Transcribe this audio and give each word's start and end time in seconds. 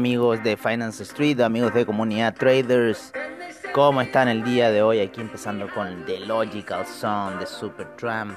Amigos 0.00 0.42
de 0.42 0.56
Finance 0.56 1.02
Street, 1.02 1.38
amigos 1.40 1.74
de 1.74 1.84
Comunidad 1.84 2.34
Traders. 2.34 3.12
¿Cómo 3.74 4.00
están 4.00 4.28
el 4.28 4.42
día 4.42 4.70
de 4.70 4.80
hoy? 4.80 4.98
Aquí 4.98 5.20
empezando 5.20 5.68
con 5.74 6.06
The 6.06 6.20
Logical 6.20 6.86
Song 6.86 7.38
de 7.38 7.44
Supertramp. 7.44 8.34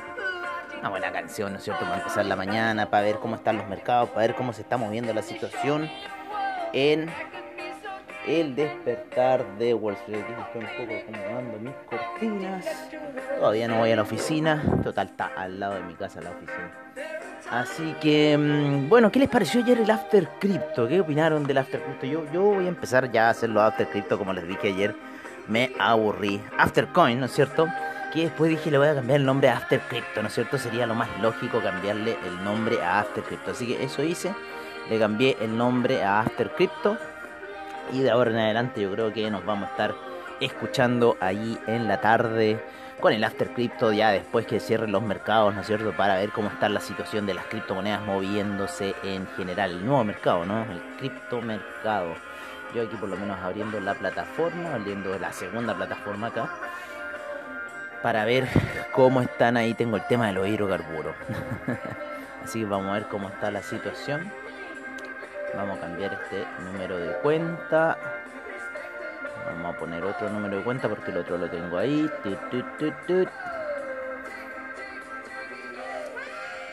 Una 0.79 0.89
buena 0.89 1.13
canción, 1.13 1.53
¿no 1.53 1.59
es 1.59 1.63
cierto? 1.63 1.85
Para 1.85 1.99
empezar 1.99 2.25
la 2.25 2.35
mañana, 2.35 2.89
para 2.89 3.03
ver 3.03 3.15
cómo 3.19 3.35
están 3.35 3.55
los 3.55 3.69
mercados, 3.69 4.09
para 4.09 4.27
ver 4.27 4.35
cómo 4.35 4.51
se 4.51 4.63
está 4.63 4.75
moviendo 4.75 5.13
la 5.13 5.21
situación 5.21 5.89
en 6.73 7.09
el 8.27 8.55
despertar 8.55 9.45
de 9.57 9.73
Wall 9.73 9.93
Street. 9.93 10.19
Aquí 10.21 10.33
estoy 10.41 10.63
un 10.65 10.85
poco 10.85 10.99
acomodando 10.99 11.59
mis 11.59 11.75
cortinas. 11.85 12.65
Todavía 13.39 13.69
no 13.69 13.77
voy 13.77 13.91
a 13.91 13.95
la 13.95 14.01
oficina. 14.01 14.61
Total, 14.83 15.07
está 15.07 15.27
al 15.27 15.61
lado 15.61 15.75
de 15.75 15.83
mi 15.83 15.93
casa 15.93 16.19
la 16.19 16.31
oficina. 16.31 16.73
Así 17.53 17.93
que, 18.01 18.35
mm, 18.35 18.89
bueno, 18.89 19.11
¿qué 19.11 19.19
les 19.19 19.29
pareció 19.29 19.61
ayer 19.61 19.77
el 19.77 19.91
After 19.91 20.27
Crypto? 20.39 20.87
¿Qué 20.87 20.99
opinaron 20.99 21.43
del 21.43 21.59
After 21.59 21.83
Crypto? 21.83 22.07
Yo, 22.07 22.25
yo 22.33 22.41
voy 22.41 22.65
a 22.65 22.69
empezar 22.69 23.11
ya 23.11 23.27
a 23.27 23.29
hacer 23.29 23.51
los 23.51 23.61
After 23.61 23.87
Crypto, 23.87 24.17
como 24.17 24.33
les 24.33 24.47
dije 24.47 24.69
ayer. 24.69 24.95
Me 25.47 25.71
aburrí. 25.77 26.41
After 26.57 26.87
Coin, 26.87 27.19
¿no 27.19 27.27
es 27.27 27.31
cierto? 27.31 27.67
Que 28.11 28.23
después 28.23 28.49
dije 28.49 28.71
le 28.71 28.79
voy 28.79 28.87
a 28.87 28.95
cambiar 28.95 29.19
el 29.19 29.25
nombre 29.27 29.49
a 29.49 29.57
After 29.57 29.79
Crypto, 29.81 30.23
¿no 30.23 30.29
es 30.29 30.33
cierto? 30.33 30.57
Sería 30.57 30.87
lo 30.87 30.95
más 30.95 31.07
lógico 31.21 31.61
cambiarle 31.61 32.17
el 32.25 32.43
nombre 32.43 32.81
a 32.81 33.01
After 33.01 33.23
Crypto. 33.23 33.51
Así 33.51 33.67
que 33.67 33.83
eso 33.83 34.01
hice. 34.01 34.33
Le 34.89 34.97
cambié 34.97 35.37
el 35.39 35.55
nombre 35.55 36.01
a 36.01 36.21
After 36.21 36.49
Crypto. 36.55 36.97
Y 37.91 37.99
de 37.99 38.09
ahora 38.09 38.31
en 38.31 38.37
adelante 38.37 38.81
yo 38.81 38.91
creo 38.91 39.13
que 39.13 39.29
nos 39.29 39.45
vamos 39.45 39.67
a 39.67 39.71
estar 39.73 39.95
escuchando 40.39 41.17
ahí 41.19 41.59
en 41.67 41.87
la 41.87 42.01
tarde 42.01 42.59
con 42.99 43.13
el 43.13 43.23
After 43.23 43.53
Crypto 43.53 43.91
ya 43.91 44.11
después 44.11 44.45
que 44.45 44.59
cierren 44.59 44.91
los 44.91 45.03
mercados, 45.03 45.53
¿no 45.53 45.61
es 45.61 45.67
cierto? 45.67 45.91
Para 45.93 46.15
ver 46.15 46.29
cómo 46.31 46.49
está 46.49 46.69
la 46.69 46.79
situación 46.79 47.25
de 47.25 47.33
las 47.33 47.45
criptomonedas 47.45 48.01
moviéndose 48.01 48.95
en 49.03 49.27
general. 49.35 49.71
El 49.71 49.85
nuevo 49.85 50.03
mercado, 50.03 50.45
¿no? 50.45 50.63
El 50.63 50.81
criptomercado. 50.97 52.15
Yo 52.73 52.83
aquí 52.83 52.95
por 52.95 53.09
lo 53.09 53.17
menos 53.17 53.39
abriendo 53.39 53.79
la 53.79 53.93
plataforma, 53.93 54.73
abriendo 54.73 55.17
la 55.19 55.31
segunda 55.31 55.75
plataforma 55.75 56.27
acá. 56.27 56.49
Para 58.01 58.25
ver 58.25 58.47
cómo 58.91 59.21
están 59.21 59.57
ahí. 59.57 59.73
Tengo 59.73 59.97
el 59.97 60.07
tema 60.07 60.27
de 60.27 60.33
los 60.33 60.47
hidrocarburos. 60.47 61.15
Así 62.43 62.59
que 62.59 62.65
vamos 62.65 62.89
a 62.89 62.93
ver 62.93 63.07
cómo 63.07 63.29
está 63.29 63.51
la 63.51 63.61
situación. 63.61 64.31
Vamos 65.55 65.77
a 65.77 65.81
cambiar 65.81 66.13
este 66.13 66.45
número 66.63 66.97
de 66.97 67.13
cuenta. 67.19 67.97
Vamos 69.45 69.75
a 69.75 69.77
poner 69.77 70.03
otro 70.03 70.29
número 70.29 70.57
de 70.57 70.63
cuenta 70.63 70.87
porque 70.89 71.11
el 71.11 71.17
otro 71.17 71.37
lo 71.37 71.49
tengo 71.49 71.77
ahí. 71.77 72.09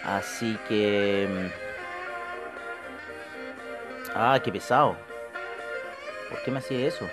Así 0.04 0.58
que... 0.68 1.28
mm, 1.28 1.70
Ah, 4.14 4.40
qué 4.42 4.50
pesado. 4.50 4.96
¿Por 6.28 6.42
qué 6.42 6.50
me 6.50 6.58
hacía 6.58 6.86
eso? 6.86 7.08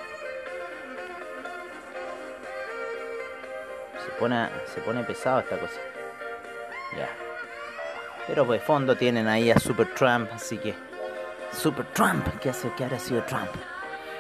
Se 4.03 4.12
pone, 4.19 4.50
se 4.73 4.81
pone 4.81 5.03
pesado 5.03 5.40
esta 5.40 5.57
cosa. 5.57 5.79
Ya. 6.97 7.09
Pero 8.28 8.46
pues 8.46 8.63
fondo 8.63 8.96
tienen 8.96 9.28
ahí 9.28 9.51
a 9.51 9.59
Super 9.59 9.94
Trump, 9.94 10.29
así 10.34 10.57
que... 10.57 10.75
Super 11.51 11.85
Trump, 11.94 12.25
¿qué 12.41 12.50
hace? 12.50 12.72
¿Qué 12.75 12.84
habrá 12.84 13.00
sido 13.00 13.23
Trump? 13.23 13.50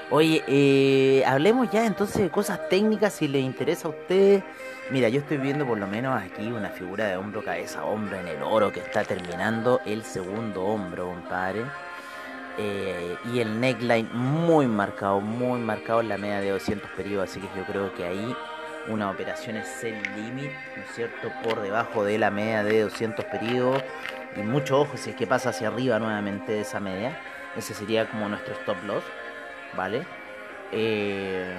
Oye, 0.09 0.41
eh, 0.47 1.25
hablemos 1.25 1.69
ya 1.69 1.85
entonces 1.85 2.21
de 2.21 2.29
cosas 2.29 2.69
técnicas 2.69 3.11
si 3.11 3.27
les 3.27 3.43
interesa 3.43 3.89
a 3.89 3.91
ustedes. 3.91 4.41
Mira, 4.89 5.09
yo 5.09 5.19
estoy 5.19 5.35
viendo 5.35 5.65
por 5.67 5.77
lo 5.77 5.85
menos 5.85 6.21
aquí 6.21 6.47
una 6.47 6.69
figura 6.69 7.07
de 7.07 7.17
hombro, 7.17 7.43
cabeza, 7.43 7.83
hombro 7.83 8.17
en 8.17 8.29
el 8.29 8.41
oro 8.41 8.71
que 8.71 8.79
está 8.79 9.03
terminando 9.03 9.81
el 9.85 10.03
segundo 10.03 10.63
hombro, 10.63 11.07
compadre. 11.07 11.65
Eh, 12.57 13.17
y 13.33 13.39
el 13.39 13.59
neckline 13.59 14.09
muy 14.13 14.65
marcado, 14.65 15.19
muy 15.19 15.59
marcado 15.59 15.99
en 15.99 16.07
la 16.07 16.17
media 16.17 16.39
de 16.39 16.51
200 16.51 16.89
periodos. 16.91 17.29
Así 17.29 17.41
que 17.41 17.49
yo 17.57 17.65
creo 17.65 17.93
que 17.93 18.05
ahí 18.05 18.33
una 18.87 19.11
operación 19.11 19.57
es 19.57 19.83
el 19.83 20.01
limit, 20.15 20.51
¿no 20.77 20.83
es 20.83 20.95
cierto? 20.95 21.33
Por 21.43 21.61
debajo 21.61 22.05
de 22.05 22.17
la 22.17 22.31
media 22.31 22.63
de 22.63 22.83
200 22.83 23.25
periodos. 23.25 23.83
Y 24.37 24.39
mucho 24.39 24.79
ojo 24.79 24.95
si 24.95 25.09
es 25.09 25.17
que 25.17 25.27
pasa 25.27 25.49
hacia 25.49 25.67
arriba 25.67 25.99
nuevamente 25.99 26.53
de 26.53 26.61
esa 26.61 26.79
media. 26.79 27.19
Ese 27.57 27.73
sería 27.73 28.09
como 28.09 28.29
nuestro 28.29 28.53
stop 28.53 28.81
loss, 28.85 29.03
¿vale? 29.75 30.05
Eh, 30.71 31.57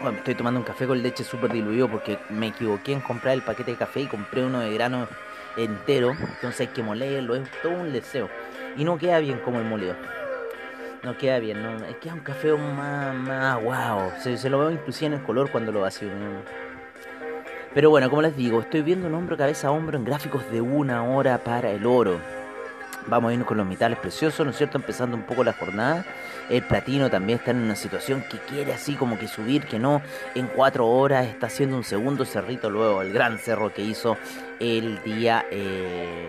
Bueno, 0.00 0.12
me 0.12 0.18
estoy 0.18 0.36
tomando 0.36 0.60
un 0.60 0.64
café 0.64 0.86
con 0.86 1.02
leche 1.02 1.24
súper 1.24 1.52
diluido 1.52 1.88
porque 1.88 2.20
me 2.28 2.48
equivoqué 2.48 2.92
en 2.92 3.00
comprar 3.00 3.34
el 3.34 3.42
paquete 3.42 3.72
de 3.72 3.76
café 3.76 4.02
y 4.02 4.06
compré 4.06 4.44
uno 4.44 4.60
de 4.60 4.72
grano 4.72 5.08
entero. 5.56 6.12
Entonces 6.12 6.60
hay 6.60 6.66
que 6.68 6.84
molerlo, 6.84 7.34
es 7.34 7.50
todo 7.62 7.72
un 7.72 7.92
deseo. 7.92 8.28
Y 8.76 8.84
no 8.84 8.96
queda 8.96 9.18
bien 9.18 9.40
como 9.40 9.58
el 9.58 9.64
molido. 9.64 9.96
No 11.02 11.18
queda 11.18 11.40
bien, 11.40 11.64
no, 11.64 11.84
es 11.84 11.96
que 11.96 12.10
es 12.10 12.14
un 12.14 12.20
café 12.20 12.52
más, 12.52 13.16
más. 13.16 14.22
Se, 14.22 14.36
se 14.36 14.48
lo 14.48 14.60
veo 14.60 14.70
inclusive 14.70 15.08
en 15.08 15.12
el 15.14 15.22
color 15.24 15.50
cuando 15.50 15.72
lo 15.72 15.80
vacío. 15.80 16.10
Pero 17.74 17.90
bueno, 17.90 18.08
como 18.08 18.22
les 18.22 18.36
digo, 18.36 18.60
estoy 18.60 18.82
viendo 18.82 19.08
un 19.08 19.14
hombro, 19.14 19.36
cabeza 19.36 19.66
a 19.66 19.70
hombro 19.72 19.98
en 19.98 20.04
gráficos 20.04 20.48
de 20.52 20.60
una 20.60 21.02
hora 21.02 21.38
para 21.38 21.72
el 21.72 21.84
oro. 21.86 22.20
Vamos 23.08 23.30
a 23.30 23.32
irnos 23.32 23.48
con 23.48 23.56
los 23.56 23.66
metales 23.66 23.98
preciosos, 23.98 24.44
¿no 24.44 24.50
es 24.50 24.58
cierto? 24.58 24.76
Empezando 24.78 25.16
un 25.16 25.22
poco 25.22 25.42
la 25.42 25.52
jornada. 25.52 26.04
El 26.50 26.62
platino 26.62 27.10
también 27.10 27.38
está 27.38 27.50
en 27.52 27.58
una 27.58 27.76
situación 27.76 28.22
que 28.30 28.38
quiere 28.38 28.72
así 28.72 28.94
como 28.94 29.18
que 29.18 29.28
subir, 29.28 29.64
que 29.64 29.78
no. 29.78 30.02
En 30.34 30.46
cuatro 30.46 30.86
horas 30.86 31.26
está 31.26 31.46
haciendo 31.46 31.76
un 31.76 31.84
segundo 31.84 32.24
cerrito 32.24 32.70
luego, 32.70 33.02
el 33.02 33.12
gran 33.12 33.38
cerro 33.38 33.72
que 33.72 33.82
hizo 33.82 34.16
el 34.60 35.02
día... 35.02 35.46
eh, 35.50 36.28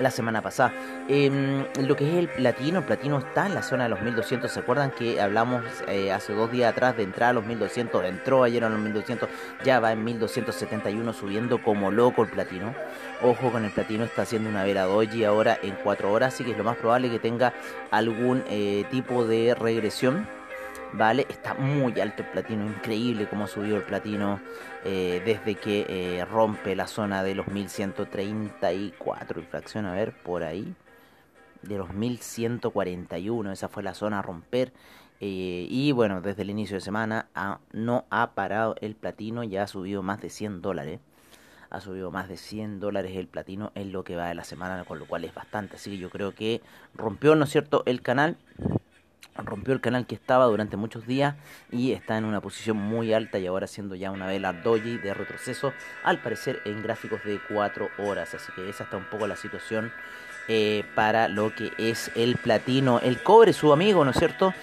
la 0.00 0.10
semana 0.10 0.42
pasada. 0.42 0.72
Em, 1.08 1.64
lo 1.80 1.96
que 1.96 2.08
es 2.08 2.16
el 2.16 2.28
platino, 2.28 2.84
platino 2.84 3.18
está 3.18 3.46
en 3.46 3.54
la 3.54 3.62
zona 3.62 3.84
de 3.84 3.90
los 3.90 4.00
1200. 4.00 4.50
¿Se 4.50 4.60
acuerdan 4.60 4.90
que 4.90 5.20
hablamos 5.20 5.64
eh, 5.88 6.12
hace 6.12 6.32
dos 6.32 6.50
días 6.50 6.72
atrás 6.72 6.96
de 6.96 7.02
entrar 7.02 7.30
a 7.30 7.32
los 7.32 7.44
1200? 7.46 8.04
Entró 8.04 8.44
ayer 8.44 8.64
a 8.64 8.68
los 8.68 8.78
1200, 8.78 9.28
ya 9.64 9.80
va 9.80 9.92
en 9.92 10.04
1271 10.04 11.12
subiendo 11.12 11.62
como 11.62 11.90
loco 11.90 12.22
el 12.22 12.30
platino. 12.30 12.74
Ojo 13.22 13.50
con 13.50 13.64
el 13.64 13.70
platino, 13.70 14.04
está 14.04 14.22
haciendo 14.22 14.48
una 14.48 14.64
vela 14.64 14.84
doji 14.84 15.24
ahora 15.24 15.58
en 15.62 15.76
4 15.82 16.12
horas, 16.12 16.34
así 16.34 16.44
que 16.44 16.52
es 16.52 16.58
lo 16.58 16.64
más 16.64 16.76
probable 16.76 17.10
que 17.10 17.18
tenga 17.18 17.52
algún 17.90 18.44
eh, 18.48 18.84
tipo 18.90 19.24
de 19.24 19.54
regresión. 19.54 20.37
¿Vale? 20.92 21.26
Está 21.28 21.54
muy 21.54 22.00
alto 22.00 22.22
el 22.22 22.28
platino, 22.28 22.66
increíble 22.66 23.28
cómo 23.28 23.46
subió 23.46 23.76
el 23.76 23.82
platino 23.82 24.40
eh, 24.84 25.22
desde 25.24 25.54
que 25.54 25.86
eh, 25.88 26.24
rompe 26.24 26.74
la 26.76 26.86
zona 26.86 27.22
de 27.22 27.34
los 27.34 27.48
1134 27.48 29.40
infracción, 29.40 29.86
a 29.86 29.92
ver, 29.92 30.12
por 30.22 30.42
ahí, 30.42 30.74
de 31.62 31.78
los 31.78 31.92
1141, 31.92 33.52
esa 33.52 33.68
fue 33.68 33.82
la 33.82 33.94
zona 33.94 34.20
a 34.20 34.22
romper. 34.22 34.72
eh, 35.20 35.66
y 35.68 35.92
bueno, 35.92 36.20
desde 36.20 36.42
el 36.42 36.50
inicio 36.50 36.76
de 36.76 36.80
semana 36.80 37.26
no 37.72 38.04
ha 38.10 38.32
parado 38.32 38.76
el 38.80 38.94
platino, 38.94 39.42
ya 39.42 39.64
ha 39.64 39.66
subido 39.66 40.02
más 40.02 40.20
de 40.20 40.30
100 40.30 40.62
dólares. 40.62 41.00
Ha 41.70 41.80
subido 41.80 42.10
más 42.10 42.28
de 42.28 42.38
100 42.38 42.80
dólares 42.80 43.14
el 43.14 43.26
platino 43.26 43.72
en 43.74 43.92
lo 43.92 44.02
que 44.02 44.16
va 44.16 44.28
de 44.28 44.34
la 44.34 44.44
semana, 44.44 44.84
con 44.84 44.98
lo 44.98 45.06
cual 45.06 45.24
es 45.24 45.34
bastante. 45.34 45.76
Así 45.76 45.90
que 45.90 45.98
yo 45.98 46.08
creo 46.08 46.34
que 46.34 46.62
rompió, 46.94 47.34
¿no 47.34 47.44
es 47.44 47.50
cierto?, 47.50 47.82
el 47.84 48.00
canal 48.00 48.38
rompió 49.36 49.72
el 49.72 49.80
canal 49.80 50.06
que 50.06 50.14
estaba 50.14 50.46
durante 50.46 50.76
muchos 50.76 51.06
días 51.06 51.36
y 51.70 51.92
está 51.92 52.18
en 52.18 52.24
una 52.24 52.40
posición 52.40 52.76
muy 52.76 53.12
alta 53.12 53.38
y 53.38 53.46
ahora 53.46 53.66
siendo 53.66 53.94
ya 53.94 54.10
una 54.10 54.26
vela 54.26 54.52
doji 54.52 54.98
de 54.98 55.14
retroceso, 55.14 55.72
al 56.02 56.20
parecer 56.20 56.60
en 56.64 56.82
gráficos 56.82 57.22
de 57.24 57.40
4 57.48 57.88
horas. 57.98 58.34
Así 58.34 58.52
que 58.52 58.68
esa 58.68 58.84
está 58.84 58.96
un 58.96 59.04
poco 59.04 59.26
la 59.26 59.36
situación 59.36 59.92
eh, 60.50 60.84
para 60.94 61.28
lo 61.28 61.54
que 61.54 61.72
es 61.78 62.10
el 62.14 62.36
platino. 62.36 63.00
El 63.00 63.22
cobre, 63.22 63.52
su 63.52 63.72
amigo, 63.72 64.04
¿no 64.04 64.12
es 64.12 64.18
cierto? 64.18 64.54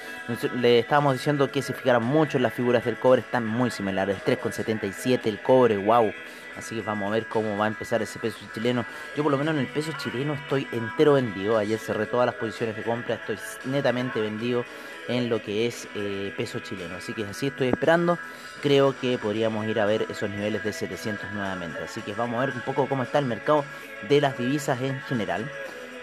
Le 0.55 0.79
estábamos 0.79 1.13
diciendo 1.13 1.51
que 1.51 1.61
se 1.61 1.73
fijaran 1.73 2.03
mucho 2.03 2.37
en 2.37 2.43
las 2.43 2.53
figuras 2.53 2.83
del 2.85 2.97
cobre, 2.97 3.21
están 3.21 3.45
muy 3.45 3.69
similares. 3.71 4.17
3,77 4.25 5.27
el 5.27 5.41
cobre, 5.41 5.77
wow. 5.77 6.11
Así 6.57 6.75
que 6.75 6.81
vamos 6.81 7.07
a 7.07 7.11
ver 7.11 7.27
cómo 7.27 7.57
va 7.57 7.65
a 7.65 7.67
empezar 7.67 8.01
ese 8.01 8.19
peso 8.19 8.37
chileno. 8.53 8.85
Yo 9.15 9.23
por 9.23 9.31
lo 9.31 9.37
menos 9.37 9.55
en 9.55 9.61
el 9.61 9.67
peso 9.67 9.91
chileno 9.97 10.33
estoy 10.33 10.67
entero 10.71 11.13
vendido. 11.13 11.57
Ayer 11.57 11.79
cerré 11.79 12.05
todas 12.05 12.25
las 12.25 12.35
posiciones 12.35 12.75
de 12.75 12.83
compra. 12.83 13.15
Estoy 13.15 13.37
netamente 13.65 14.21
vendido 14.21 14.65
en 15.07 15.29
lo 15.29 15.41
que 15.41 15.67
es 15.67 15.87
eh, 15.95 16.33
peso 16.35 16.59
chileno. 16.59 16.95
Así 16.95 17.13
que 17.13 17.25
así 17.25 17.47
estoy 17.47 17.67
esperando. 17.67 18.17
Creo 18.61 18.97
que 18.99 19.17
podríamos 19.17 19.65
ir 19.67 19.79
a 19.79 19.85
ver 19.85 20.05
esos 20.09 20.29
niveles 20.29 20.63
de 20.63 20.73
700 20.73 21.31
nuevamente. 21.33 21.79
Así 21.83 22.01
que 22.01 22.13
vamos 22.13 22.37
a 22.37 22.45
ver 22.45 22.55
un 22.55 22.61
poco 22.61 22.87
cómo 22.87 23.03
está 23.03 23.19
el 23.19 23.25
mercado 23.25 23.65
de 24.07 24.21
las 24.21 24.37
divisas 24.37 24.81
en 24.81 24.99
general. 25.01 25.49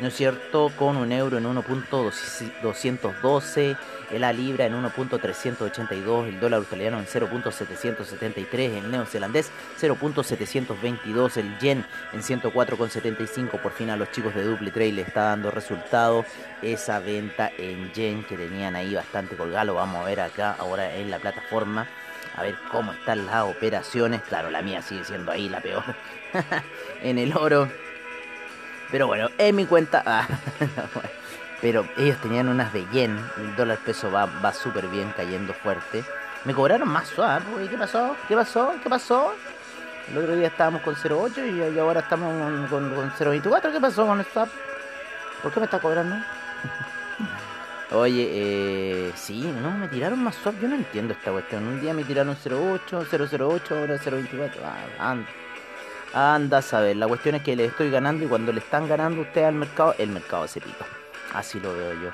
¿No 0.02 0.08
es 0.08 0.14
cierto? 0.14 0.72
Con 0.76 0.96
un 0.96 1.12
euro 1.12 1.38
en 1.38 1.44
1.212, 1.44 3.76
la 4.18 4.32
libra 4.32 4.66
en 4.66 4.74
1.382, 4.74 6.26
el 6.26 6.40
dólar 6.40 6.58
australiano 6.58 6.98
en 6.98 7.06
0.773, 7.06 8.78
el 8.78 8.90
neozelandés 8.90 9.52
0.722, 9.80 11.36
el 11.36 11.56
yen 11.60 11.86
en 12.12 12.20
104.75. 12.20 13.60
Por 13.60 13.70
fin 13.70 13.90
a 13.90 13.96
los 13.96 14.10
chicos 14.10 14.34
de 14.34 14.42
Duple 14.42 14.72
Trade 14.72 14.92
le 14.92 15.02
está 15.02 15.22
dando 15.22 15.52
resultado 15.52 16.24
esa 16.62 16.98
venta 16.98 17.52
en 17.56 17.92
yen 17.92 18.24
que 18.24 18.36
tenían 18.36 18.74
ahí 18.74 18.96
bastante 18.96 19.36
colgado. 19.36 19.74
vamos 19.74 20.02
a 20.02 20.04
ver 20.04 20.20
acá 20.20 20.56
ahora 20.58 20.96
en 20.96 21.12
la 21.12 21.20
plataforma. 21.20 21.86
A 22.34 22.42
ver 22.42 22.56
cómo 22.72 22.92
están 22.92 23.26
las 23.26 23.44
operaciones. 23.44 24.22
Claro, 24.22 24.50
la 24.50 24.62
mía 24.62 24.82
sigue 24.82 25.04
siendo 25.04 25.30
ahí 25.30 25.48
la 25.48 25.60
peor. 25.60 25.84
en 27.02 27.18
el 27.18 27.36
oro 27.36 27.68
pero 28.92 29.08
bueno, 29.08 29.28
en 29.38 29.56
mi 29.56 29.66
cuenta. 29.66 30.04
Ah, 30.06 30.28
pero 31.60 31.86
ellos 31.96 32.18
tenían 32.20 32.48
unas 32.48 32.72
de 32.72 32.84
yen. 32.92 33.16
El 33.38 33.54
dólar 33.54 33.78
peso 33.78 34.10
va, 34.10 34.26
va 34.26 34.52
súper 34.52 34.88
bien, 34.88 35.12
cayendo 35.16 35.54
fuerte. 35.54 36.04
Me 36.44 36.54
cobraron 36.54 36.88
más 36.88 37.06
swap, 37.08 37.42
¿Qué 37.70 37.78
pasó? 37.78 38.16
¿Qué 38.26 38.34
pasó? 38.34 38.74
¿Qué 38.82 38.90
pasó? 38.90 39.32
El 40.10 40.18
otro 40.18 40.34
día 40.34 40.48
estábamos 40.48 40.82
con 40.82 40.96
0.8 40.96 41.74
y, 41.74 41.78
ahora 41.78 42.00
estamos 42.00 42.68
con, 42.68 42.90
con, 42.90 43.12
0.24. 43.12 43.72
¿Qué 43.72 43.80
pasó 43.80 44.06
con 44.06 44.18
el 44.18 44.26
swap? 44.26 44.48
¿Por 45.40 45.52
qué 45.52 45.60
me 45.60 45.66
está 45.66 45.78
cobrando? 45.78 46.16
Oye, 47.92 48.28
eh, 48.32 49.12
sí, 49.14 49.42
no, 49.62 49.70
me 49.70 49.86
tiraron 49.86 50.22
más 50.22 50.34
swap. 50.34 50.60
Yo 50.60 50.66
no 50.66 50.74
entiendo 50.74 51.12
esta 51.12 51.30
cuestión. 51.30 51.64
Un 51.64 51.80
día 51.80 51.94
me 51.94 52.02
tiraron 52.02 52.36
0.8, 52.36 53.06
0.08, 53.08 53.78
ahora 53.78 53.96
0.24. 53.96 54.50
Ah, 54.64 55.10
anda. 55.10 55.28
Anda 56.14 56.58
a 56.58 56.62
saber, 56.62 56.96
la 56.96 57.08
cuestión 57.08 57.36
es 57.36 57.42
que 57.42 57.56
le 57.56 57.64
estoy 57.64 57.90
ganando 57.90 58.24
y 58.24 58.28
cuando 58.28 58.52
le 58.52 58.60
están 58.60 58.86
ganando 58.86 59.22
usted 59.22 59.44
al 59.44 59.54
mercado, 59.54 59.94
el 59.98 60.10
mercado 60.10 60.46
se 60.46 60.60
pica. 60.60 60.84
Así 61.32 61.58
lo 61.58 61.72
veo 61.72 61.94
yo. 61.94 62.10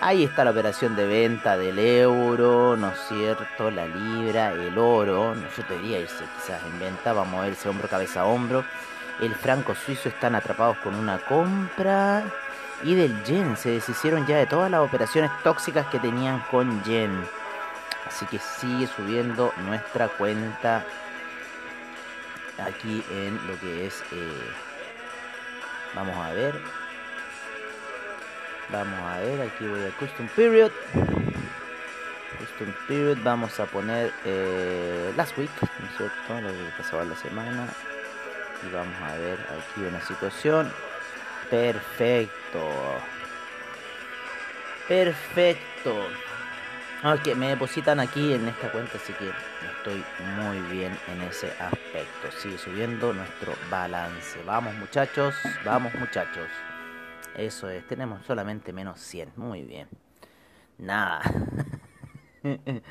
Ahí 0.00 0.24
está 0.24 0.44
la 0.44 0.50
operación 0.50 0.96
de 0.96 1.06
venta 1.06 1.56
del 1.56 1.78
euro, 1.78 2.76
¿no 2.76 2.88
es 2.88 2.98
cierto? 3.08 3.70
La 3.70 3.86
libra, 3.86 4.52
el 4.52 4.76
oro, 4.76 5.34
no 5.34 5.42
yo 5.56 5.62
debería 5.68 6.00
irse 6.00 6.24
quizás 6.36 6.60
en 6.64 6.78
venta, 6.80 7.12
vamos 7.12 7.38
a 7.38 7.42
ver 7.42 7.52
ese 7.52 7.68
hombro 7.68 7.88
cabeza 7.88 8.22
a 8.22 8.24
hombro. 8.24 8.64
El 9.20 9.34
franco 9.34 9.74
suizo 9.74 10.08
están 10.08 10.34
atrapados 10.34 10.76
con 10.78 10.94
una 10.94 11.18
compra. 11.18 12.24
Y 12.84 12.94
del 12.94 13.24
yen, 13.24 13.56
se 13.56 13.70
deshicieron 13.70 14.26
ya 14.26 14.36
de 14.36 14.46
todas 14.46 14.70
las 14.70 14.80
operaciones 14.80 15.30
tóxicas 15.42 15.86
que 15.86 15.98
tenían 15.98 16.40
con 16.50 16.82
yen. 16.84 17.12
Así 18.06 18.24
que 18.26 18.38
sigue 18.38 18.86
subiendo 18.86 19.52
nuestra 19.66 20.08
cuenta 20.08 20.84
aquí 22.58 23.02
en 23.10 23.34
lo 23.46 23.58
que 23.60 23.86
es 23.86 24.02
eh, 24.12 24.50
vamos 25.94 26.16
a 26.16 26.32
ver. 26.32 26.54
Vamos 28.70 29.00
a 29.00 29.18
ver 29.20 29.40
aquí 29.40 29.66
voy 29.66 29.84
a 29.84 29.90
custom 29.98 30.28
period. 30.28 30.70
Custom 32.38 32.72
period 32.86 33.18
vamos 33.22 33.58
a 33.58 33.66
poner 33.66 34.12
eh, 34.24 35.12
last 35.16 35.36
week 35.38 35.50
¿no 35.60 35.86
es 35.86 35.96
cierto? 35.96 36.40
lo 36.40 36.48
que 36.48 36.72
pasaba 36.76 37.04
la 37.04 37.16
semana. 37.16 37.68
Y 38.66 38.72
vamos 38.72 39.00
a 39.02 39.16
ver 39.16 39.38
aquí 39.40 39.80
una 39.80 40.00
situación. 40.04 40.72
Perfecto. 41.50 42.68
Perfecto 44.86 46.27
Ok, 47.04 47.36
me 47.36 47.50
depositan 47.50 48.00
aquí 48.00 48.32
en 48.32 48.48
esta 48.48 48.72
cuenta, 48.72 48.96
así 48.96 49.12
que 49.12 49.30
estoy 49.76 50.04
muy 50.34 50.58
bien 50.76 50.98
en 51.06 51.22
ese 51.22 51.46
aspecto. 51.52 52.28
Sigue 52.36 52.58
subiendo 52.58 53.12
nuestro 53.12 53.52
balance. 53.70 54.42
Vamos 54.44 54.74
muchachos, 54.74 55.32
vamos 55.64 55.94
muchachos. 55.94 56.48
Eso 57.36 57.70
es, 57.70 57.86
tenemos 57.86 58.26
solamente 58.26 58.72
menos 58.72 58.98
100. 58.98 59.30
Muy 59.36 59.62
bien. 59.62 59.86
Nada. 60.76 61.22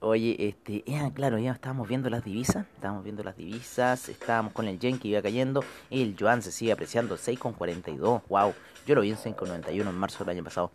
Oye, 0.00 0.36
este, 0.48 0.82
claro, 1.14 1.38
ya 1.38 1.52
estábamos 1.52 1.86
viendo 1.86 2.10
las 2.10 2.24
divisas, 2.24 2.66
estábamos 2.74 3.04
viendo 3.04 3.22
las 3.22 3.36
divisas, 3.36 4.08
estábamos 4.08 4.54
con 4.54 4.66
el 4.66 4.80
yen 4.80 4.98
que 4.98 5.08
iba 5.08 5.22
cayendo, 5.22 5.64
el 5.90 6.16
yuan 6.16 6.42
se 6.42 6.52
sigue 6.52 6.72
apreciando 6.72 7.16
6,42, 7.16 8.22
wow, 8.28 8.54
yo 8.86 8.94
lo 8.94 9.00
vi 9.00 9.10
en 9.10 9.16
5,91 9.16 9.88
en 9.88 9.94
marzo 9.94 10.24
del 10.24 10.36
año 10.36 10.44
pasado. 10.44 10.70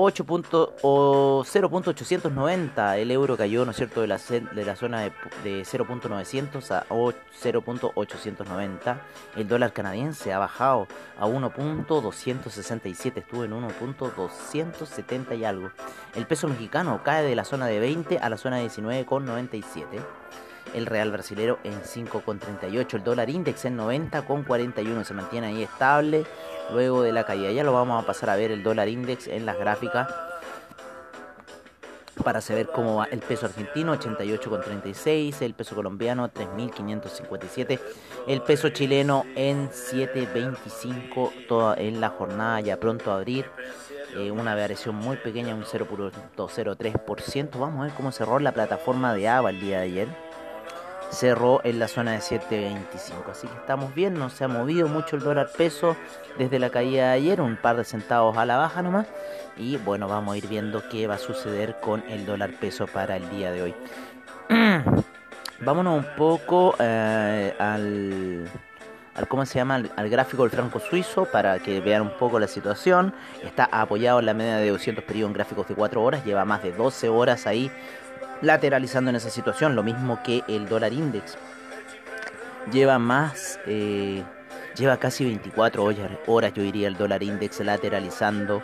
0.890 0.00 2.96
el 2.96 3.10
euro 3.10 3.36
cayó, 3.36 3.64
¿no 3.64 3.72
es 3.72 3.76
cierto?, 3.76 4.00
de 4.00 4.06
la, 4.06 4.18
de 4.18 4.64
la 4.64 4.76
zona 4.76 5.00
de, 5.00 5.10
de 5.44 5.62
0.900 5.62 6.70
a 6.70 6.86
0.890. 6.88 9.00
El 9.36 9.48
dólar 9.48 9.72
canadiense 9.72 10.32
ha 10.32 10.38
bajado 10.38 10.86
a 11.18 11.26
1.267, 11.26 13.18
estuvo 13.18 13.42
en 13.44 13.50
1.270 13.52 15.38
y 15.38 15.44
algo. 15.44 15.70
El 16.14 16.26
peso 16.26 16.48
mexicano 16.48 17.02
cae 17.04 17.24
de 17.24 17.36
la 17.36 17.44
zona 17.44 17.66
de 17.66 17.80
20 17.80 18.18
a 18.18 18.28
la 18.28 18.36
zona 18.36 18.56
de 18.56 18.68
19,97 18.68 19.86
el 20.74 20.86
real 20.86 21.10
brasilero 21.10 21.58
en 21.64 21.80
5,38, 21.82 22.94
el 22.94 23.04
dólar 23.04 23.30
index 23.30 23.64
en 23.64 23.78
90,41, 23.78 25.04
se 25.04 25.14
mantiene 25.14 25.48
ahí 25.48 25.62
estable 25.62 26.24
luego 26.72 27.02
de 27.02 27.12
la 27.12 27.24
caída. 27.24 27.50
Ya 27.52 27.64
lo 27.64 27.72
vamos 27.72 28.02
a 28.02 28.06
pasar 28.06 28.30
a 28.30 28.36
ver 28.36 28.50
el 28.50 28.62
dólar 28.62 28.88
index 28.88 29.26
en 29.28 29.46
las 29.46 29.58
gráficas 29.58 30.08
para 32.22 32.40
saber 32.40 32.68
cómo 32.68 32.96
va 32.96 33.04
el 33.06 33.20
peso 33.20 33.46
argentino 33.46 33.94
88,36, 33.94 35.40
el 35.42 35.54
peso 35.54 35.74
colombiano 35.74 36.30
3.557, 36.30 37.80
el 38.26 38.42
peso 38.42 38.68
chileno 38.68 39.24
en 39.36 39.70
7.25 39.70 41.46
toda 41.48 41.76
en 41.76 42.00
la 42.00 42.10
jornada 42.10 42.60
ya 42.60 42.78
pronto 42.78 43.10
a 43.10 43.16
abrir. 43.16 43.46
Eh, 44.16 44.30
una 44.32 44.56
variación 44.56 44.96
muy 44.96 45.16
pequeña, 45.18 45.54
un 45.54 45.62
0.03%. 45.62 47.58
Vamos 47.58 47.80
a 47.80 47.84
ver 47.84 47.92
cómo 47.92 48.10
cerró 48.10 48.40
la 48.40 48.50
plataforma 48.52 49.14
de 49.14 49.28
AVA 49.28 49.50
el 49.50 49.60
día 49.60 49.78
de 49.78 49.84
ayer 49.84 50.29
cerró 51.10 51.60
en 51.64 51.78
la 51.78 51.88
zona 51.88 52.12
de 52.12 52.18
7.25. 52.18 53.30
Así 53.30 53.46
que 53.46 53.54
estamos 53.54 53.94
bien, 53.94 54.14
no 54.14 54.30
se 54.30 54.44
ha 54.44 54.48
movido 54.48 54.88
mucho 54.88 55.16
el 55.16 55.22
dólar 55.22 55.50
peso 55.56 55.96
desde 56.38 56.58
la 56.58 56.70
caída 56.70 57.08
de 57.08 57.12
ayer, 57.12 57.40
un 57.40 57.56
par 57.56 57.76
de 57.76 57.84
centavos 57.84 58.36
a 58.36 58.46
la 58.46 58.56
baja 58.56 58.82
nomás. 58.82 59.06
Y 59.56 59.76
bueno, 59.78 60.08
vamos 60.08 60.34
a 60.34 60.38
ir 60.38 60.46
viendo 60.46 60.88
qué 60.88 61.06
va 61.06 61.16
a 61.16 61.18
suceder 61.18 61.76
con 61.80 62.02
el 62.08 62.24
dólar 62.24 62.52
peso 62.58 62.86
para 62.86 63.16
el 63.16 63.28
día 63.30 63.50
de 63.50 63.62
hoy. 63.62 63.74
Vámonos 65.60 65.98
un 65.98 66.16
poco 66.16 66.74
eh, 66.78 67.54
al, 67.58 68.48
al, 69.14 69.28
¿cómo 69.28 69.44
se 69.44 69.58
llama? 69.58 69.82
Al, 69.96 70.08
gráfico 70.08 70.44
del 70.44 70.50
franco 70.50 70.80
suizo 70.80 71.26
para 71.26 71.58
que 71.58 71.80
vean 71.80 72.02
un 72.02 72.16
poco 72.16 72.38
la 72.38 72.48
situación. 72.48 73.12
Está 73.44 73.64
apoyado 73.64 74.20
en 74.20 74.26
la 74.26 74.32
media 74.32 74.56
de 74.56 74.70
200 74.70 75.04
periodos 75.04 75.30
en 75.30 75.34
gráficos 75.34 75.68
de 75.68 75.74
4 75.74 76.02
horas, 76.02 76.24
lleva 76.24 76.46
más 76.46 76.62
de 76.62 76.72
12 76.72 77.10
horas 77.10 77.46
ahí 77.46 77.70
lateralizando 78.42 79.10
en 79.10 79.16
esa 79.16 79.30
situación, 79.30 79.74
lo 79.76 79.82
mismo 79.82 80.22
que 80.22 80.42
el 80.48 80.68
dólar 80.68 80.92
index. 80.92 81.36
Lleva 82.72 82.98
más, 82.98 83.58
eh, 83.66 84.22
lleva 84.76 84.96
casi 84.98 85.24
24 85.24 85.84
horas, 86.26 86.54
yo 86.54 86.62
diría, 86.62 86.88
el 86.88 86.96
dólar 86.96 87.22
index 87.22 87.60
lateralizando 87.60 88.62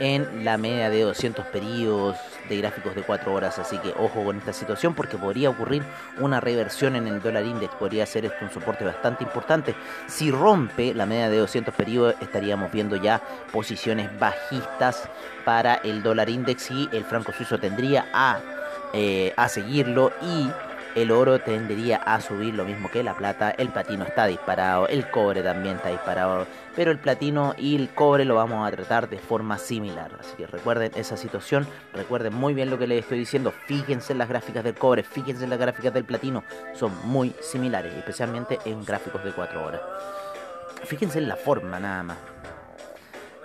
en 0.00 0.44
la 0.44 0.58
media 0.58 0.90
de 0.90 1.02
200 1.02 1.46
periodos 1.46 2.16
de 2.48 2.58
gráficos 2.58 2.94
de 2.94 3.02
4 3.02 3.32
horas. 3.32 3.58
Así 3.58 3.78
que 3.78 3.90
ojo 3.96 4.24
con 4.24 4.38
esta 4.38 4.52
situación 4.52 4.94
porque 4.94 5.16
podría 5.16 5.50
ocurrir 5.50 5.82
una 6.18 6.40
reversión 6.40 6.96
en 6.96 7.06
el 7.06 7.22
dólar 7.22 7.44
index. 7.44 7.74
Podría 7.74 8.06
ser 8.06 8.24
esto 8.24 8.38
un 8.42 8.50
soporte 8.50 8.84
bastante 8.84 9.24
importante. 9.24 9.74
Si 10.06 10.30
rompe 10.30 10.94
la 10.94 11.06
media 11.06 11.28
de 11.28 11.38
200 11.38 11.74
periodos 11.74 12.14
estaríamos 12.20 12.72
viendo 12.72 12.96
ya 12.96 13.20
posiciones 13.52 14.10
bajistas 14.18 15.08
para 15.44 15.76
el 15.76 16.02
dólar 16.02 16.28
index 16.28 16.70
y 16.70 16.88
el 16.92 17.04
franco 17.04 17.32
suizo 17.32 17.58
tendría 17.58 18.06
a 18.12 18.40
eh, 18.94 19.32
a 19.36 19.48
seguirlo 19.48 20.12
y 20.22 20.48
el 20.94 21.10
oro 21.10 21.40
tendería 21.40 21.96
a 21.96 22.20
subir 22.20 22.54
lo 22.54 22.64
mismo 22.64 22.88
que 22.88 23.02
la 23.02 23.14
plata, 23.14 23.50
el 23.50 23.70
platino 23.70 24.04
está 24.04 24.26
disparado, 24.26 24.86
el 24.86 25.10
cobre 25.10 25.42
también 25.42 25.76
está 25.76 25.88
disparado, 25.88 26.46
pero 26.76 26.92
el 26.92 26.98
platino 26.98 27.54
y 27.58 27.74
el 27.74 27.88
cobre 27.88 28.24
lo 28.24 28.36
vamos 28.36 28.66
a 28.66 28.70
tratar 28.70 29.08
de 29.08 29.18
forma 29.18 29.58
similar. 29.58 30.12
Así 30.20 30.36
que 30.36 30.46
recuerden 30.46 30.92
esa 30.94 31.16
situación, 31.16 31.66
recuerden 31.92 32.34
muy 32.34 32.54
bien 32.54 32.70
lo 32.70 32.78
que 32.78 32.86
les 32.86 33.00
estoy 33.00 33.18
diciendo, 33.18 33.52
fíjense 33.66 34.12
en 34.12 34.18
las 34.18 34.28
gráficas 34.28 34.62
del 34.62 34.74
cobre, 34.74 35.02
fíjense 35.02 35.42
en 35.42 35.50
las 35.50 35.58
gráficas 35.58 35.92
del 35.92 36.04
platino, 36.04 36.44
son 36.74 36.92
muy 37.04 37.34
similares, 37.40 37.92
especialmente 37.94 38.60
en 38.64 38.84
gráficos 38.84 39.24
de 39.24 39.32
4 39.32 39.64
horas. 39.64 39.80
Fíjense 40.84 41.18
en 41.18 41.28
la 41.28 41.36
forma 41.36 41.80
nada 41.80 42.02
más. 42.04 42.33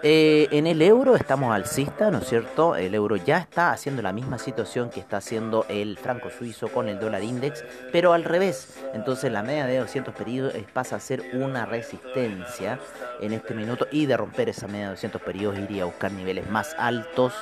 Eh, 0.01 0.47
en 0.51 0.65
el 0.65 0.81
euro 0.81 1.17
estamos 1.17 1.53
alcista, 1.53 2.09
¿no 2.09 2.19
es 2.19 2.27
cierto? 2.29 2.77
El 2.77 2.95
euro 2.95 3.17
ya 3.17 3.37
está 3.37 3.71
haciendo 3.71 4.01
la 4.01 4.13
misma 4.13 4.37
situación 4.37 4.89
que 4.89 5.01
está 5.01 5.17
haciendo 5.17 5.65
el 5.67 5.97
franco 5.97 6.29
suizo 6.29 6.69
con 6.69 6.87
el 6.87 6.99
dólar 6.99 7.21
index, 7.21 7.65
pero 7.91 8.13
al 8.13 8.23
revés. 8.23 8.79
Entonces 8.93 9.29
la 9.29 9.43
media 9.43 9.65
de 9.65 9.77
200 9.77 10.15
periodos 10.15 10.53
pasa 10.71 10.95
a 10.95 10.99
ser 11.01 11.23
una 11.33 11.65
resistencia 11.65 12.79
en 13.19 13.33
este 13.33 13.53
minuto 13.53 13.87
y 13.91 14.05
de 14.05 14.15
romper 14.15 14.47
esa 14.47 14.67
media 14.67 14.85
de 14.85 14.91
200 14.91 15.21
periodos 15.21 15.59
iría 15.59 15.83
a 15.83 15.87
buscar 15.87 16.13
niveles 16.13 16.49
más 16.49 16.73
altos 16.77 17.33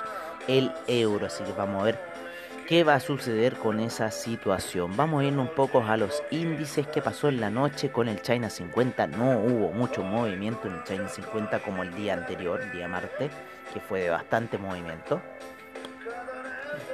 el 0.47 0.71
euro. 0.87 1.27
Así 1.27 1.43
que 1.43 1.51
vamos 1.51 1.81
a 1.81 1.85
ver 1.85 1.99
qué 2.67 2.83
va 2.83 2.95
a 2.95 2.99
suceder 2.99 3.55
con 3.55 3.79
esa 3.79 4.11
situación. 4.11 4.97
Vamos 4.97 5.21
a 5.21 5.25
ir 5.25 5.37
un 5.37 5.47
poco 5.47 5.81
a 5.81 5.95
los 5.95 6.21
índices 6.31 6.85
que 6.85 7.01
pasó 7.01 7.29
en 7.29 7.39
la 7.39 7.49
noche 7.49 7.91
con 7.91 8.09
el 8.09 8.21
China 8.21 8.49
50. 8.49 9.07
No 9.07 9.39
hubo 9.39 9.71
mucho 9.71 10.03
movimiento 10.03 10.67
en 10.67 10.73
el 10.73 10.83
China 10.83 11.07
50 11.07 11.59
como 11.59 11.83
el 11.83 11.95
día 11.95 12.13
anterior, 12.13 12.61
el 12.61 12.71
día 12.73 12.89
martes, 12.89 13.31
que 13.73 13.79
fue 13.79 14.01
de 14.01 14.09
bastante 14.09 14.57
movimiento. 14.57 15.21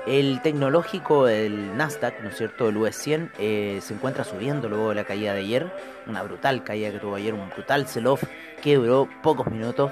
El 0.05 0.41
tecnológico, 0.43 1.27
el 1.27 1.75
Nasdaq, 1.75 2.21
¿no 2.21 2.29
es 2.29 2.37
cierto? 2.37 2.69
El 2.69 2.77
US 2.77 2.95
100 2.95 3.31
eh, 3.39 3.79
se 3.81 3.95
encuentra 3.95 4.23
subiendo 4.23 4.69
luego 4.69 4.89
de 4.89 4.95
la 4.95 5.05
caída 5.05 5.33
de 5.33 5.39
ayer. 5.39 5.73
Una 6.05 6.21
brutal 6.21 6.63
caída 6.63 6.91
que 6.91 6.99
tuvo 6.99 7.15
ayer, 7.15 7.33
un 7.33 7.49
brutal 7.49 7.87
sell-off 7.87 8.23
que 8.61 8.75
duró 8.75 9.09
pocos 9.23 9.47
minutos. 9.47 9.91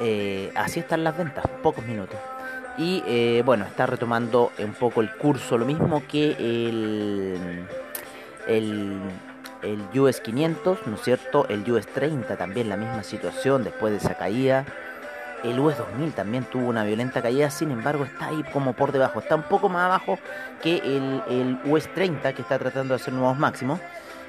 Eh, 0.00 0.52
así 0.54 0.80
están 0.80 1.02
las 1.02 1.16
ventas, 1.16 1.46
pocos 1.62 1.84
minutos. 1.86 2.18
Y 2.78 3.02
eh, 3.06 3.42
bueno, 3.44 3.64
está 3.64 3.86
retomando 3.86 4.52
un 4.58 4.72
poco 4.72 5.00
el 5.00 5.10
curso, 5.10 5.58
lo 5.58 5.66
mismo 5.66 6.04
que 6.06 6.30
el, 6.38 7.66
el, 8.46 9.00
el 9.62 10.00
US 10.00 10.20
500, 10.20 10.86
¿no 10.86 10.94
es 10.94 11.02
cierto? 11.02 11.46
El 11.48 11.68
US 11.70 11.88
30 11.88 12.36
también 12.36 12.68
la 12.68 12.76
misma 12.76 13.02
situación 13.02 13.64
después 13.64 13.90
de 13.90 13.98
esa 13.98 14.14
caída. 14.14 14.64
El 15.42 15.58
US 15.58 15.76
2000 15.76 16.12
también 16.12 16.44
tuvo 16.44 16.68
una 16.68 16.84
violenta 16.84 17.20
caída, 17.20 17.50
sin 17.50 17.72
embargo 17.72 18.04
está 18.04 18.28
ahí 18.28 18.44
como 18.52 18.72
por 18.74 18.92
debajo, 18.92 19.20
está 19.20 19.34
un 19.34 19.44
poco 19.44 19.68
más 19.68 19.84
abajo 19.84 20.18
que 20.62 20.78
el, 20.78 21.22
el 21.28 21.58
US 21.64 21.92
30 21.92 22.32
que 22.32 22.42
está 22.42 22.58
tratando 22.60 22.94
de 22.94 23.00
hacer 23.00 23.12
nuevos 23.12 23.38
máximos. 23.38 23.80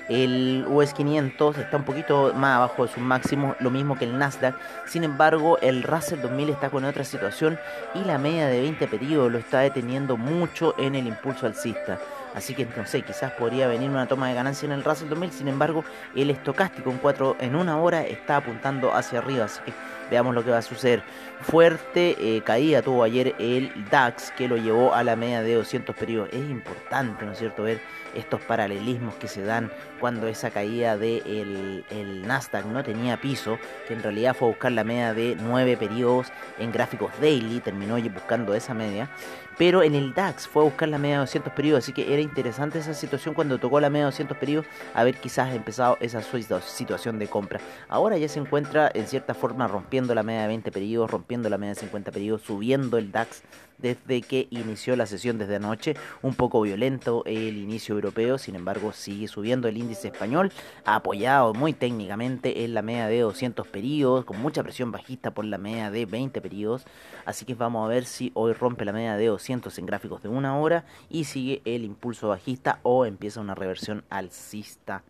El 0.10 0.66
US 0.68 0.94
500 0.96 1.60
está 1.60 1.78
un 1.78 1.84
poquito 1.84 2.34
más 2.34 2.56
abajo 2.56 2.86
de 2.86 2.92
su 2.92 3.00
máximo, 3.00 3.56
lo 3.60 3.70
mismo 3.70 3.96
que 3.96 4.06
el 4.06 4.18
Nasdaq. 4.18 4.56
Sin 4.88 5.04
embargo, 5.04 5.60
el 5.62 5.84
Russell 5.84 6.20
2000 6.22 6.50
está 6.50 6.72
con 6.72 6.84
otra 6.84 7.04
situación 7.04 7.60
y 7.94 8.04
la 8.04 8.18
media 8.18 8.48
de 8.48 8.60
20 8.62 8.88
periodos 8.88 9.32
lo 9.32 9.38
está 9.38 9.60
deteniendo 9.60 10.18
mucho 10.18 10.74
en 10.80 10.96
el 10.96 11.06
impulso 11.06 11.46
alcista. 11.46 12.00
Así 12.36 12.54
que 12.54 12.68
sé, 12.86 13.02
quizás 13.02 13.32
podría 13.34 13.68
venir 13.68 13.90
una 13.90 14.08
toma 14.08 14.30
de 14.30 14.36
ganancia 14.36 14.66
en 14.66 14.72
el 14.72 14.84
Russell 14.84 15.10
2000. 15.10 15.32
Sin 15.32 15.48
embargo, 15.48 15.84
el 16.16 16.30
estocástico 16.30 16.90
en 16.90 16.98
4 16.98 17.38
en 17.40 17.56
una 17.56 17.78
hora 17.78 18.06
está 18.06 18.38
apuntando 18.38 18.94
hacia 18.94 19.20
arriba. 19.20 19.46
Así 19.46 19.62
que 19.66 19.74
veamos 20.10 20.36
lo 20.36 20.44
que 20.44 20.52
va 20.52 20.60
a 20.60 20.64
suceder. 20.64 21.04
Fuerte 21.42 22.16
eh, 22.20 22.42
caída 22.42 22.82
tuvo 22.82 23.04
ayer 23.04 23.36
el 23.40 23.72
DAX 23.90 24.32
que 24.32 24.48
lo 24.48 24.58
llevó 24.58 24.94
a 24.94 25.04
la 25.04 25.16
media 25.16 25.42
de 25.42 25.56
200 25.56 25.96
periodos. 25.96 26.30
Es 26.32 26.50
importante, 26.50 27.26
¿no 27.26 27.32
es 27.32 27.40
cierto?, 27.40 27.64
ver 27.64 27.82
estos 28.16 28.42
paralelismos 28.42 29.16
que 29.16 29.28
se 29.28 29.44
dan 29.44 29.72
cuando 30.00 30.28
esa 30.28 30.52
caída 30.52 30.98
del 30.98 31.24
de 31.24 31.84
el 31.90 32.28
Nasdaq 32.28 32.66
no 32.66 32.84
tenía 32.84 33.20
piso, 33.20 33.58
que 33.88 33.94
en 33.94 34.04
realidad 34.04 34.36
fue 34.36 34.48
a 34.48 34.52
buscar 34.52 34.72
la 34.72 34.84
media 34.84 35.14
de 35.14 35.36
9 35.40 35.78
periodos 35.78 36.28
en 36.58 36.72
gráficos 36.72 37.12
daily, 37.22 37.60
terminó 37.60 37.98
buscando 38.10 38.54
esa 38.54 38.74
media, 38.74 39.10
pero 39.58 39.84
en 39.84 39.94
el 39.94 40.14
DAX 40.14 40.48
fue 40.48 40.64
a 40.64 40.66
buscar 40.66 40.88
la 40.88 40.98
media 40.98 41.16
de 41.16 41.20
200 41.22 41.54
periodos, 41.54 41.84
así 41.84 41.92
que 41.92 42.14
era 42.14 42.22
interesante 42.22 42.80
esa 42.80 42.94
situación 42.94 43.34
cuando 43.34 43.58
tocó 43.58 43.80
la 43.82 43.90
media 43.90 44.06
de 44.06 44.12
200 44.12 44.38
periodos, 44.38 44.68
haber 44.94 45.16
quizás 45.18 45.54
empezado 45.54 45.98
esa 46.00 46.22
situación 46.22 47.20
de 47.20 47.28
compra. 47.28 47.60
Ahora 47.90 48.18
ya 48.18 48.30
se 48.30 48.40
encuentra 48.40 48.90
en 48.94 49.08
cierta 49.08 49.34
forma 49.34 49.68
rompiendo 49.68 50.16
la 50.16 50.24
media 50.24 50.44
de 50.44 50.48
20 50.48 50.72
periodos, 50.72 51.12
rompiendo 51.12 51.50
la 51.50 51.58
media 51.58 51.74
de 51.74 51.82
50 51.82 52.12
periodos, 52.12 52.42
subiendo 52.44 52.98
el 52.98 53.12
DAX 53.12 53.44
desde 53.82 54.22
que 54.22 54.48
inició 54.52 54.96
la 54.96 55.06
sesión 55.06 55.38
desde 55.38 55.56
anoche. 55.56 55.96
Un 56.22 56.36
poco 56.36 56.62
violento 56.62 57.24
el 57.26 57.58
inicio 57.58 57.96
europeo, 57.96 58.38
sin 58.38 58.56
embargo 58.56 58.92
sigue 58.94 59.28
subiendo 59.28 59.68
el 59.68 59.78
índice 59.78 60.10
español, 60.10 60.52
apoyado 60.86 61.54
muy 61.54 61.74
técnicamente 61.74 62.64
en 62.64 62.74
la 62.74 62.82
media 62.82 63.08
de 63.08 63.20
200 63.22 63.68
periodos, 63.68 64.26
con 64.26 64.42
mucha 64.42 64.64
presión 64.64 64.92
bajista 64.92 65.32
por 65.32 65.46
la 65.46 65.58
media 65.58 65.92
de 65.92 66.06
20 66.06 66.42
periodos. 66.42 66.86
Así 67.26 67.46
que 67.46 67.56
vamos 67.56 67.86
a 67.86 67.90
ver 67.90 68.06
si 68.06 68.32
hoy 68.34 68.54
rompe 68.54 68.86
la 68.86 68.94
media 68.94 69.16
de 69.16 69.28
200 69.28 69.78
en 69.78 69.86
gráficos 69.86 70.22
de 70.22 70.30
una 70.30 70.58
hora 70.58 70.86
y 71.10 71.26
sigue 71.26 71.62
el 71.66 71.84
impulso 71.84 72.30
bajista 72.30 72.80
o 72.84 73.06
empieza 73.06 73.42
una 73.42 73.56
reversión 73.56 74.04
alcista 74.10 75.04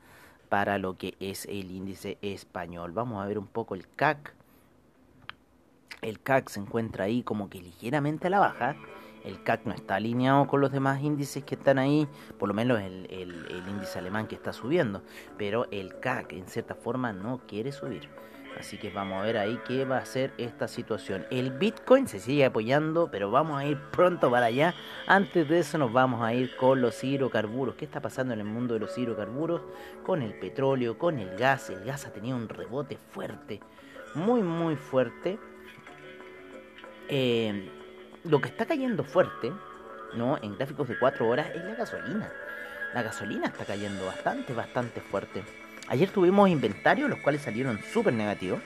para 0.50 0.80
lo 0.80 0.98
que 0.98 1.16
es 1.20 1.46
el 1.46 1.72
índice 1.72 2.18
español. 2.22 2.92
Vamos 2.92 3.24
a 3.24 3.28
ver 3.28 3.38
un 3.38 3.48
poco 3.48 3.76
el 3.76 3.88
CAC 3.96 4.34
el 6.02 6.22
CAC 6.22 6.50
se 6.50 6.60
encuentra 6.60 7.06
ahí 7.06 7.24
como 7.24 7.50
que 7.50 7.62
ligeramente 7.62 8.28
a 8.28 8.30
la 8.30 8.40
baja. 8.40 8.76
El 9.24 9.44
CAC 9.44 9.66
no 9.66 9.74
está 9.74 9.96
alineado 9.96 10.48
con 10.48 10.62
los 10.62 10.72
demás 10.72 11.02
índices 11.02 11.44
que 11.44 11.56
están 11.56 11.78
ahí, 11.78 12.08
por 12.38 12.48
lo 12.48 12.54
menos 12.54 12.80
el, 12.80 13.06
índice 13.68 14.00
alemán 14.00 14.28
que 14.28 14.36
está 14.36 14.54
subiendo. 14.54 15.04
Pero 15.38 15.68
el 15.72 16.00
CAC 16.00 16.34
en 16.34 16.48
cierta 16.48 16.76
forma 16.76 17.12
no 17.12 17.42
quiere 17.46 17.72
subir. 17.72 18.08
Así 18.58 18.78
que 18.78 18.90
vamos 18.90 19.22
a 19.22 19.26
ver 19.26 19.38
ahí 19.38 19.60
qué 19.68 19.86
va 19.86 19.98
a 19.98 20.06
ser 20.06 20.34
esta 20.38 20.68
situación. 20.68 21.26
El 21.30 21.52
Bitcoin 21.52 22.08
se 22.08 22.20
sigue 22.20 22.46
apoyando, 22.46 23.10
pero 23.12 23.30
vamos 23.30 23.58
a 23.58 23.66
ir 23.66 23.78
pronto 23.92 24.32
para 24.32 24.48
allá. 24.48 24.74
Antes 25.06 25.48
de 25.48 25.60
eso 25.60 25.78
nos 25.78 25.94
vamos 25.94 26.22
a 26.22 26.34
ir 26.34 26.56
con 26.58 26.82
los 26.82 27.04
hidrocarburos. 27.04 27.76
¿Qué 27.76 27.86
está 27.86 28.02
pasando 28.02 28.34
en 28.34 28.40
el 28.40 28.46
mundo 28.46 28.74
de 28.74 28.82
los 28.82 28.98
hidrocarburos? 28.98 29.62
Con 30.04 30.22
el 30.22 30.34
petróleo, 30.34 30.98
con 30.98 31.20
el 31.20 31.38
gas. 31.38 31.70
El 31.70 31.84
gas 31.86 32.06
ha 32.06 32.12
tenido 32.12 32.36
un 32.36 32.50
rebote 32.50 32.98
fuerte, 32.98 33.62
muy 34.16 34.42
muy 34.42 34.76
fuerte. 34.76 35.40
Eh, 37.10 37.70
lo 38.24 38.40
que 38.42 38.50
está 38.50 38.66
cayendo 38.66 39.04
fuerte, 39.04 39.52
¿no? 40.14 40.38
En 40.42 40.56
gráficos 40.56 40.88
de 40.88 40.98
4 41.00 41.28
horas 41.28 41.48
es 41.56 41.64
la 41.64 41.76
gasolina. 41.76 42.32
La 42.94 43.04
gasolina 43.04 43.48
está 43.48 43.66
cayendo 43.66 44.06
bastante, 44.06 44.54
bastante 44.54 45.02
fuerte. 45.02 45.44
Ayer 45.88 46.10
tuvimos 46.10 46.50
inventarios, 46.50 47.10
los 47.10 47.20
cuales 47.20 47.42
salieron 47.42 47.80
súper 47.92 48.14
negativos, 48.14 48.60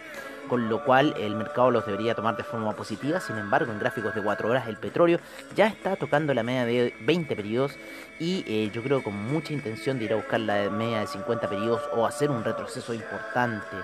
con 0.49 0.67
lo 0.67 0.83
cual 0.83 1.13
el 1.17 1.35
mercado 1.35 1.71
los 1.71 1.85
debería 1.85 2.15
tomar 2.15 2.35
de 2.35 2.43
forma 2.43 2.75
positiva. 2.75 3.21
Sin 3.21 3.37
embargo, 3.37 3.71
en 3.71 3.79
gráficos 3.79 4.13
de 4.13 4.21
4 4.21 4.49
horas, 4.49 4.67
el 4.67 4.77
petróleo 4.77 5.19
ya 5.55 5.67
está 5.67 5.95
tocando 5.95 6.33
la 6.33 6.43
media 6.43 6.65
de 6.65 6.93
20 7.01 7.35
periodos 7.35 7.77
y 8.19 8.43
eh, 8.45 8.71
yo 8.73 8.83
creo 8.83 9.01
con 9.03 9.15
mucha 9.15 9.53
intención 9.53 9.99
de 9.99 10.05
ir 10.05 10.13
a 10.13 10.17
buscar 10.17 10.41
la 10.41 10.69
media 10.69 10.99
de 10.99 11.07
50 11.07 11.47
periodos 11.47 11.81
o 11.93 12.05
hacer 12.05 12.29
un 12.29 12.43
retroceso 12.43 12.93
importante. 12.93 13.77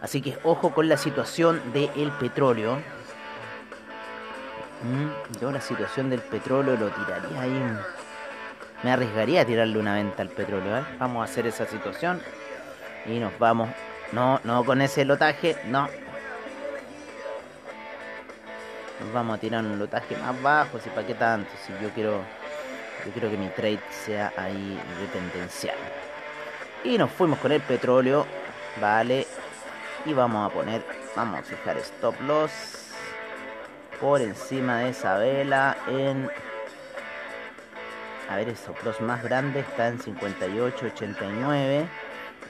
Así 0.00 0.20
que 0.20 0.36
ojo 0.42 0.74
con 0.74 0.88
la 0.88 0.96
situación 0.96 1.60
del 1.72 2.10
petróleo. 2.18 2.78
Mm, 4.82 5.38
yo 5.40 5.52
la 5.52 5.60
situación 5.60 6.10
del 6.10 6.20
petróleo 6.20 6.76
lo 6.76 6.88
tiraría 6.88 7.40
ahí. 7.40 7.78
Me 8.82 8.90
arriesgaría 8.90 9.42
a 9.42 9.44
tirarle 9.44 9.78
una 9.78 9.94
venta 9.94 10.22
al 10.22 10.28
petróleo. 10.28 10.78
¿eh? 10.78 10.84
Vamos 10.98 11.22
a 11.22 11.30
hacer 11.30 11.46
esa 11.46 11.66
situación. 11.66 12.20
Y 13.06 13.18
nos 13.18 13.38
vamos. 13.38 13.70
No, 14.10 14.40
no 14.44 14.64
con 14.64 14.82
ese 14.82 15.04
lotaje. 15.04 15.56
No. 15.66 15.88
Nos 19.00 19.12
vamos 19.12 19.36
a 19.36 19.40
tirar 19.40 19.64
un 19.64 19.78
lotaje 19.78 20.16
más 20.16 20.42
bajo. 20.42 20.80
Si 20.80 20.90
para 20.90 21.06
qué 21.06 21.14
tanto. 21.14 21.50
Si 21.64 21.72
yo 21.82 21.90
quiero. 21.90 22.20
Yo 23.06 23.12
quiero 23.12 23.30
que 23.30 23.36
mi 23.36 23.48
trade 23.48 23.80
sea 23.90 24.32
ahí 24.36 24.80
de 25.00 25.06
tendencial. 25.08 25.76
Y 26.84 26.98
nos 26.98 27.10
fuimos 27.10 27.38
con 27.38 27.52
el 27.52 27.60
petróleo. 27.60 28.26
Vale. 28.80 29.28
Y 30.04 30.12
vamos 30.12 30.50
a 30.50 30.52
poner. 30.52 30.84
Vamos 31.14 31.38
a 31.38 31.42
fijar 31.42 31.76
stop 31.78 32.20
loss 32.22 32.91
por 34.02 34.20
encima 34.20 34.80
de 34.80 34.90
esa 34.90 35.16
vela 35.16 35.76
en 35.86 36.28
a 38.28 38.36
ver 38.36 38.48
eso 38.48 38.74
los 38.84 39.00
más 39.00 39.22
grandes 39.22 39.66
está 39.68 39.88
en 39.88 39.98
58.89 40.00 41.86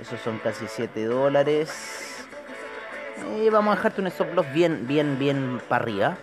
esos 0.01 0.21
son 0.21 0.39
casi 0.39 0.67
7 0.67 1.05
dólares. 1.05 2.27
Y 3.37 3.51
vamos 3.51 3.73
a 3.73 3.77
dejarte 3.77 4.01
un 4.01 4.07
stop 4.09 4.35
loss 4.35 4.53
bien 4.53 4.87
bien 4.89 5.19
bien 5.19 5.61
para 5.69 5.85
arriba. 5.85 6.17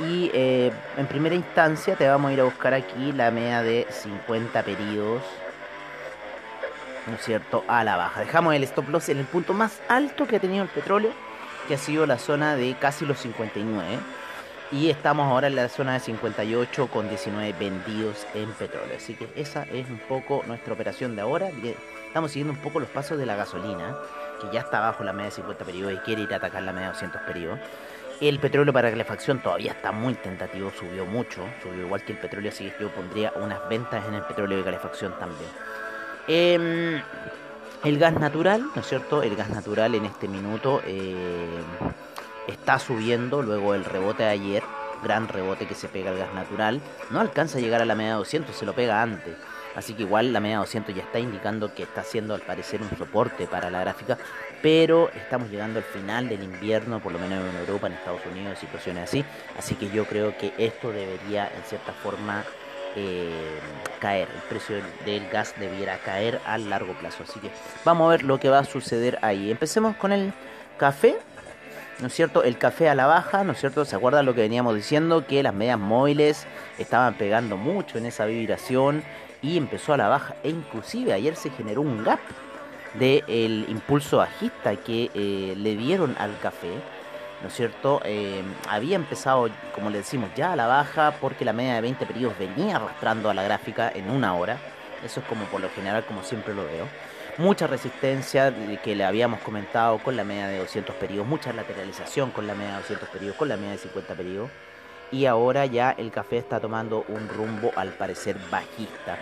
Y 0.00 0.30
eh, 0.34 0.72
en 0.96 1.06
primera 1.06 1.34
instancia 1.34 1.94
te 1.94 2.08
vamos 2.08 2.30
a 2.30 2.34
ir 2.34 2.40
a 2.40 2.44
buscar 2.44 2.74
aquí 2.74 3.12
la 3.12 3.30
media 3.30 3.62
de 3.62 3.86
50 3.88 4.62
periodos 4.62 5.22
¿no 7.06 7.14
es 7.14 7.22
cierto? 7.22 7.64
a 7.68 7.84
la 7.84 7.96
baja. 7.96 8.20
Dejamos 8.20 8.54
el 8.54 8.64
stop 8.64 8.88
loss 8.88 9.08
en 9.08 9.18
el 9.18 9.26
punto 9.26 9.52
más 9.52 9.80
alto 9.88 10.26
que 10.26 10.36
ha 10.36 10.40
tenido 10.40 10.64
el 10.64 10.70
petróleo 10.70 11.12
que 11.68 11.74
ha 11.74 11.78
sido 11.78 12.06
la 12.06 12.18
zona 12.18 12.56
de 12.56 12.76
casi 12.78 13.04
los 13.04 13.18
59 13.18 13.98
Y 14.72 14.90
estamos 14.90 15.26
ahora 15.26 15.46
en 15.46 15.54
la 15.54 15.68
zona 15.68 15.92
de 15.94 16.00
58 16.00 16.88
con 16.88 17.08
19 17.08 17.54
vendidos 17.58 18.26
en 18.34 18.50
petróleo. 18.52 18.96
Así 18.96 19.14
que 19.14 19.28
esa 19.36 19.62
es 19.64 19.88
un 19.88 19.98
poco 20.08 20.42
nuestra 20.46 20.74
operación 20.74 21.14
de 21.14 21.22
ahora. 21.22 21.50
Estamos 22.08 22.32
siguiendo 22.32 22.52
un 22.52 22.58
poco 22.58 22.80
los 22.80 22.88
pasos 22.88 23.16
de 23.16 23.26
la 23.26 23.36
gasolina, 23.36 23.96
que 24.40 24.48
ya 24.52 24.60
está 24.60 24.80
bajo 24.80 25.04
la 25.04 25.12
media 25.12 25.26
de 25.26 25.36
50 25.36 25.64
periodos 25.64 25.94
y 25.94 25.98
quiere 25.98 26.22
ir 26.22 26.32
a 26.32 26.38
atacar 26.38 26.64
la 26.64 26.72
media 26.72 26.88
de 26.88 26.92
200 26.94 27.20
periodos. 27.22 27.60
El 28.20 28.40
petróleo 28.40 28.72
para 28.72 28.90
calefacción 28.90 29.38
todavía 29.40 29.72
está 29.72 29.92
muy 29.92 30.14
tentativo, 30.14 30.72
subió 30.76 31.04
mucho, 31.06 31.42
subió 31.62 31.84
igual 31.84 32.02
que 32.02 32.12
el 32.12 32.18
petróleo, 32.18 32.50
así 32.50 32.70
que 32.70 32.84
yo 32.84 32.90
pondría 32.90 33.32
unas 33.36 33.68
ventas 33.68 34.04
en 34.08 34.14
el 34.14 34.22
petróleo 34.22 34.58
de 34.58 34.64
calefacción 34.64 35.14
también. 35.18 35.50
Em, 36.26 37.02
el 37.84 37.98
gas 37.98 38.18
natural, 38.18 38.66
¿no 38.74 38.80
es 38.80 38.88
cierto? 38.88 39.22
El 39.22 39.36
gas 39.36 39.50
natural 39.50 39.94
en 39.94 40.06
este 40.06 40.26
minuto 40.26 40.82
eh, 40.86 41.46
está 42.46 42.78
subiendo 42.78 43.42
luego 43.42 43.72
del 43.72 43.84
rebote 43.84 44.22
de 44.24 44.30
ayer, 44.30 44.62
gran 45.02 45.28
rebote 45.28 45.66
que 45.66 45.74
se 45.74 45.88
pega 45.88 46.10
al 46.10 46.18
gas 46.18 46.34
natural. 46.34 46.80
No 47.10 47.20
alcanza 47.20 47.58
a 47.58 47.60
llegar 47.60 47.82
a 47.82 47.84
la 47.84 47.94
media 47.94 48.12
de 48.12 48.18
200, 48.18 48.54
se 48.54 48.66
lo 48.66 48.74
pega 48.74 49.02
antes. 49.02 49.36
Así 49.74 49.92
que 49.92 50.04
igual 50.04 50.32
la 50.32 50.40
media 50.40 50.56
de 50.56 50.60
200 50.60 50.94
ya 50.94 51.02
está 51.02 51.18
indicando 51.18 51.74
que 51.74 51.82
está 51.82 52.00
haciendo 52.00 52.34
al 52.34 52.40
parecer 52.40 52.80
un 52.80 52.96
soporte 52.96 53.46
para 53.46 53.70
la 53.70 53.80
gráfica, 53.80 54.16
pero 54.62 55.10
estamos 55.10 55.50
llegando 55.50 55.80
al 55.80 55.84
final 55.84 56.30
del 56.30 56.42
invierno, 56.42 56.98
por 56.98 57.12
lo 57.12 57.18
menos 57.18 57.44
en 57.46 57.56
Europa, 57.56 57.86
en 57.86 57.92
Estados 57.92 58.22
Unidos, 58.32 58.58
situaciones 58.58 59.04
así. 59.04 59.24
Así 59.58 59.74
que 59.74 59.90
yo 59.90 60.06
creo 60.06 60.36
que 60.38 60.54
esto 60.56 60.90
debería 60.90 61.46
en 61.54 61.62
cierta 61.64 61.92
forma 61.92 62.42
eh, 62.98 63.60
caer, 64.00 64.28
el 64.34 64.40
precio 64.48 64.76
del, 65.04 65.28
gas 65.28 65.54
debiera 65.60 65.98
caer 65.98 66.40
a 66.46 66.56
largo 66.56 66.94
plazo. 66.94 67.24
Así 67.24 67.38
que 67.38 67.50
vamos 67.84 68.06
a 68.06 68.10
ver 68.12 68.22
lo 68.22 68.40
que 68.40 68.48
va 68.48 68.60
a 68.60 68.64
suceder 68.64 69.18
ahí. 69.20 69.50
Empecemos 69.50 69.96
con 69.96 70.12
el 70.12 70.32
café. 70.78 71.18
¿No 72.00 72.08
es 72.08 72.14
cierto? 72.14 72.42
El 72.42 72.58
café 72.58 72.88
a 72.88 72.94
la 72.94 73.06
baja, 73.06 73.44
¿no 73.44 73.52
es 73.52 73.60
cierto? 73.60 73.84
¿Se 73.84 73.96
acuerdan 73.96 74.26
lo 74.26 74.34
que 74.34 74.42
veníamos 74.42 74.74
diciendo? 74.74 75.26
Que 75.26 75.42
las 75.42 75.54
medias 75.54 75.78
móviles 75.78 76.46
estaban 76.78 77.14
pegando 77.14 77.56
mucho 77.56 77.98
en 77.98 78.06
esa 78.06 78.26
vibración 78.26 79.02
y 79.42 79.56
empezó 79.56 79.94
a 79.94 79.96
la 79.96 80.08
baja. 80.08 80.34
E 80.42 80.50
inclusive 80.50 81.12
ayer 81.12 81.36
se 81.36 81.50
generó 81.50 81.80
un 81.80 82.04
gap 82.04 82.20
del 82.94 83.66
impulso 83.68 84.18
bajista 84.18 84.76
que 84.76 85.10
eh, 85.14 85.54
le 85.56 85.76
dieron 85.76 86.16
al 86.18 86.38
café, 86.38 86.72
¿no 87.42 87.48
es 87.48 87.54
cierto? 87.54 88.00
Eh, 88.04 88.42
había 88.68 88.96
empezado, 88.96 89.48
como 89.74 89.90
le 89.90 89.98
decimos, 89.98 90.30
ya 90.34 90.52
a 90.52 90.56
la 90.56 90.66
baja 90.66 91.14
porque 91.20 91.44
la 91.44 91.52
media 91.52 91.74
de 91.74 91.80
20 91.82 92.06
periodos 92.06 92.38
venía 92.38 92.76
arrastrando 92.76 93.30
a 93.30 93.34
la 93.34 93.42
gráfica 93.42 93.90
en 93.94 94.10
una 94.10 94.34
hora. 94.34 94.58
Eso 95.04 95.20
es 95.20 95.26
como 95.26 95.44
por 95.46 95.60
lo 95.60 95.68
general, 95.70 96.04
como 96.06 96.22
siempre 96.22 96.54
lo 96.54 96.64
veo. 96.64 96.86
Mucha 97.38 97.66
resistencia 97.66 98.54
que 98.82 98.96
le 98.96 99.04
habíamos 99.04 99.40
comentado 99.40 99.98
con 99.98 100.16
la 100.16 100.24
media 100.24 100.48
de 100.48 100.58
200 100.58 100.94
periodos, 100.96 101.28
mucha 101.28 101.52
lateralización 101.52 102.30
con 102.30 102.46
la 102.46 102.54
media 102.54 102.72
de 102.72 102.78
200 102.78 103.08
periodos, 103.10 103.36
con 103.36 103.48
la 103.48 103.58
media 103.58 103.72
de 103.72 103.78
50 103.78 104.14
periodos. 104.14 104.50
Y 105.12 105.26
ahora 105.26 105.66
ya 105.66 105.90
el 105.90 106.10
café 106.10 106.38
está 106.38 106.60
tomando 106.60 107.04
un 107.08 107.28
rumbo 107.28 107.72
al 107.76 107.90
parecer 107.90 108.38
bajista. 108.50 109.18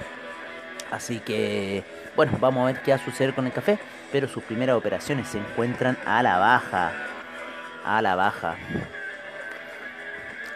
Así 0.93 1.19
que, 1.19 1.83
bueno, 2.15 2.39
vamos 2.41 2.63
a 2.63 2.67
ver 2.67 2.83
qué 2.83 2.93
va 2.93 2.99
a 2.99 3.05
suceder 3.05 3.35
con 3.35 3.47
el 3.47 3.53
café. 3.53 3.81
Pero 4.13 4.29
sus 4.29 4.45
primeras 4.45 4.77
operaciones 4.77 5.27
se 5.27 5.39
encuentran 5.39 5.99
a 6.07 6.23
la 6.23 6.39
baja. 6.39 6.93
A 7.85 8.01
la 8.01 8.15
baja. 8.15 8.55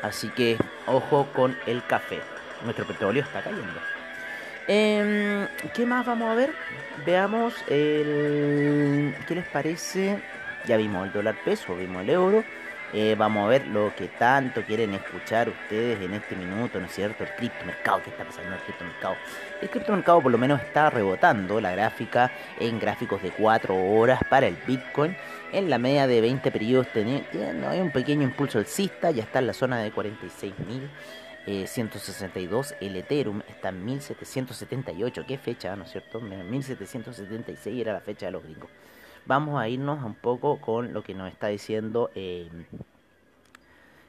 Así 0.00 0.28
que, 0.28 0.58
ojo 0.86 1.26
con 1.34 1.58
el 1.66 1.84
café. 1.84 2.20
Nuestro 2.62 2.86
petróleo 2.86 3.24
está 3.24 3.42
cayendo. 3.42 3.97
Em, 4.70 5.48
¿Qué 5.74 5.86
más 5.86 6.04
vamos 6.04 6.28
a 6.30 6.34
ver? 6.34 6.52
Veamos 7.06 7.54
el... 7.68 9.14
¿Qué 9.26 9.34
les 9.34 9.46
parece? 9.46 10.20
Ya 10.66 10.76
vimos 10.76 11.06
el 11.06 11.12
dólar 11.14 11.36
peso, 11.42 11.74
vimos 11.74 12.02
el 12.02 12.10
euro. 12.10 12.44
Eh, 12.92 13.14
vamos 13.18 13.46
a 13.46 13.48
ver 13.48 13.66
lo 13.66 13.94
que 13.96 14.08
tanto 14.08 14.62
quieren 14.62 14.92
escuchar 14.92 15.48
ustedes 15.48 16.00
en 16.02 16.12
este 16.12 16.36
minuto, 16.36 16.78
¿no 16.78 16.84
es 16.84 16.92
cierto? 16.92 17.24
El 17.24 17.30
criptomercado, 17.30 18.02
¿qué 18.02 18.10
está 18.10 18.24
pasando 18.24 18.48
en 18.48 18.54
el 18.54 18.60
criptomercado? 18.60 19.16
El 19.62 19.70
criptomercado 19.70 20.20
por 20.20 20.32
lo 20.32 20.38
menos 20.38 20.60
está 20.60 20.90
rebotando 20.90 21.62
la 21.62 21.72
gráfica 21.72 22.30
en 22.60 22.78
gráficos 22.78 23.22
de 23.22 23.30
4 23.30 23.74
horas 23.74 24.20
para 24.28 24.48
el 24.48 24.56
Bitcoin. 24.66 25.16
En 25.50 25.70
la 25.70 25.78
media 25.78 26.06
de 26.06 26.20
20 26.20 26.50
periodos 26.50 26.88
tiene, 26.92 27.24
hay 27.66 27.80
un 27.80 27.90
pequeño 27.90 28.22
impulso 28.22 28.58
alcista, 28.58 29.10
ya 29.12 29.22
está 29.22 29.38
en 29.38 29.46
la 29.46 29.54
zona 29.54 29.78
de 29.78 29.90
46.162. 31.48 32.76
el 32.80 32.96
Ethereum 32.96 33.42
está 33.48 33.70
en 33.70 33.84
1778. 33.84 35.24
¿Qué 35.26 35.38
fecha, 35.38 35.74
no 35.76 35.84
es 35.84 35.90
cierto? 35.90 36.20
1776 36.20 37.80
era 37.80 37.92
la 37.92 38.00
fecha 38.00 38.26
de 38.26 38.32
los 38.32 38.42
gringos 38.42 38.70
vamos 39.28 39.60
a 39.60 39.68
irnos 39.68 40.02
un 40.02 40.14
poco 40.14 40.58
con 40.58 40.94
lo 40.94 41.02
que 41.02 41.14
nos 41.14 41.30
está 41.30 41.48
diciendo 41.48 42.10
eh, 42.14 42.48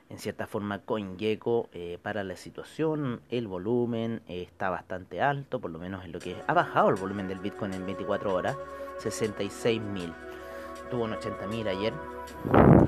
en 0.09 0.17
cierta 0.17 0.47
forma 0.47 0.79
CoinGecko 0.79 1.69
eh, 1.73 1.99
para 2.01 2.23
la 2.23 2.37
situación. 2.37 3.21
El 3.29 3.47
volumen 3.47 4.21
eh, 4.27 4.43
está 4.43 4.69
bastante 4.69 5.21
alto, 5.21 5.59
por 5.59 5.71
lo 5.71 5.77
menos 5.77 6.05
en 6.05 6.13
lo 6.13 6.19
que 6.19 6.37
ha 6.47 6.53
bajado 6.53 6.89
el 6.89 6.95
volumen 6.95 7.27
del 7.27 7.39
Bitcoin 7.39 7.73
en 7.73 7.85
24 7.85 8.33
horas, 8.33 8.57
66.000. 8.99 10.13
Tuvo 10.89 11.03
un 11.03 11.11
80.000 11.11 11.67
ayer, 11.67 11.93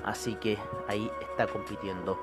así 0.06 0.36
que 0.36 0.58
ahí 0.88 1.12
está 1.30 1.46
compitiendo 1.48 2.18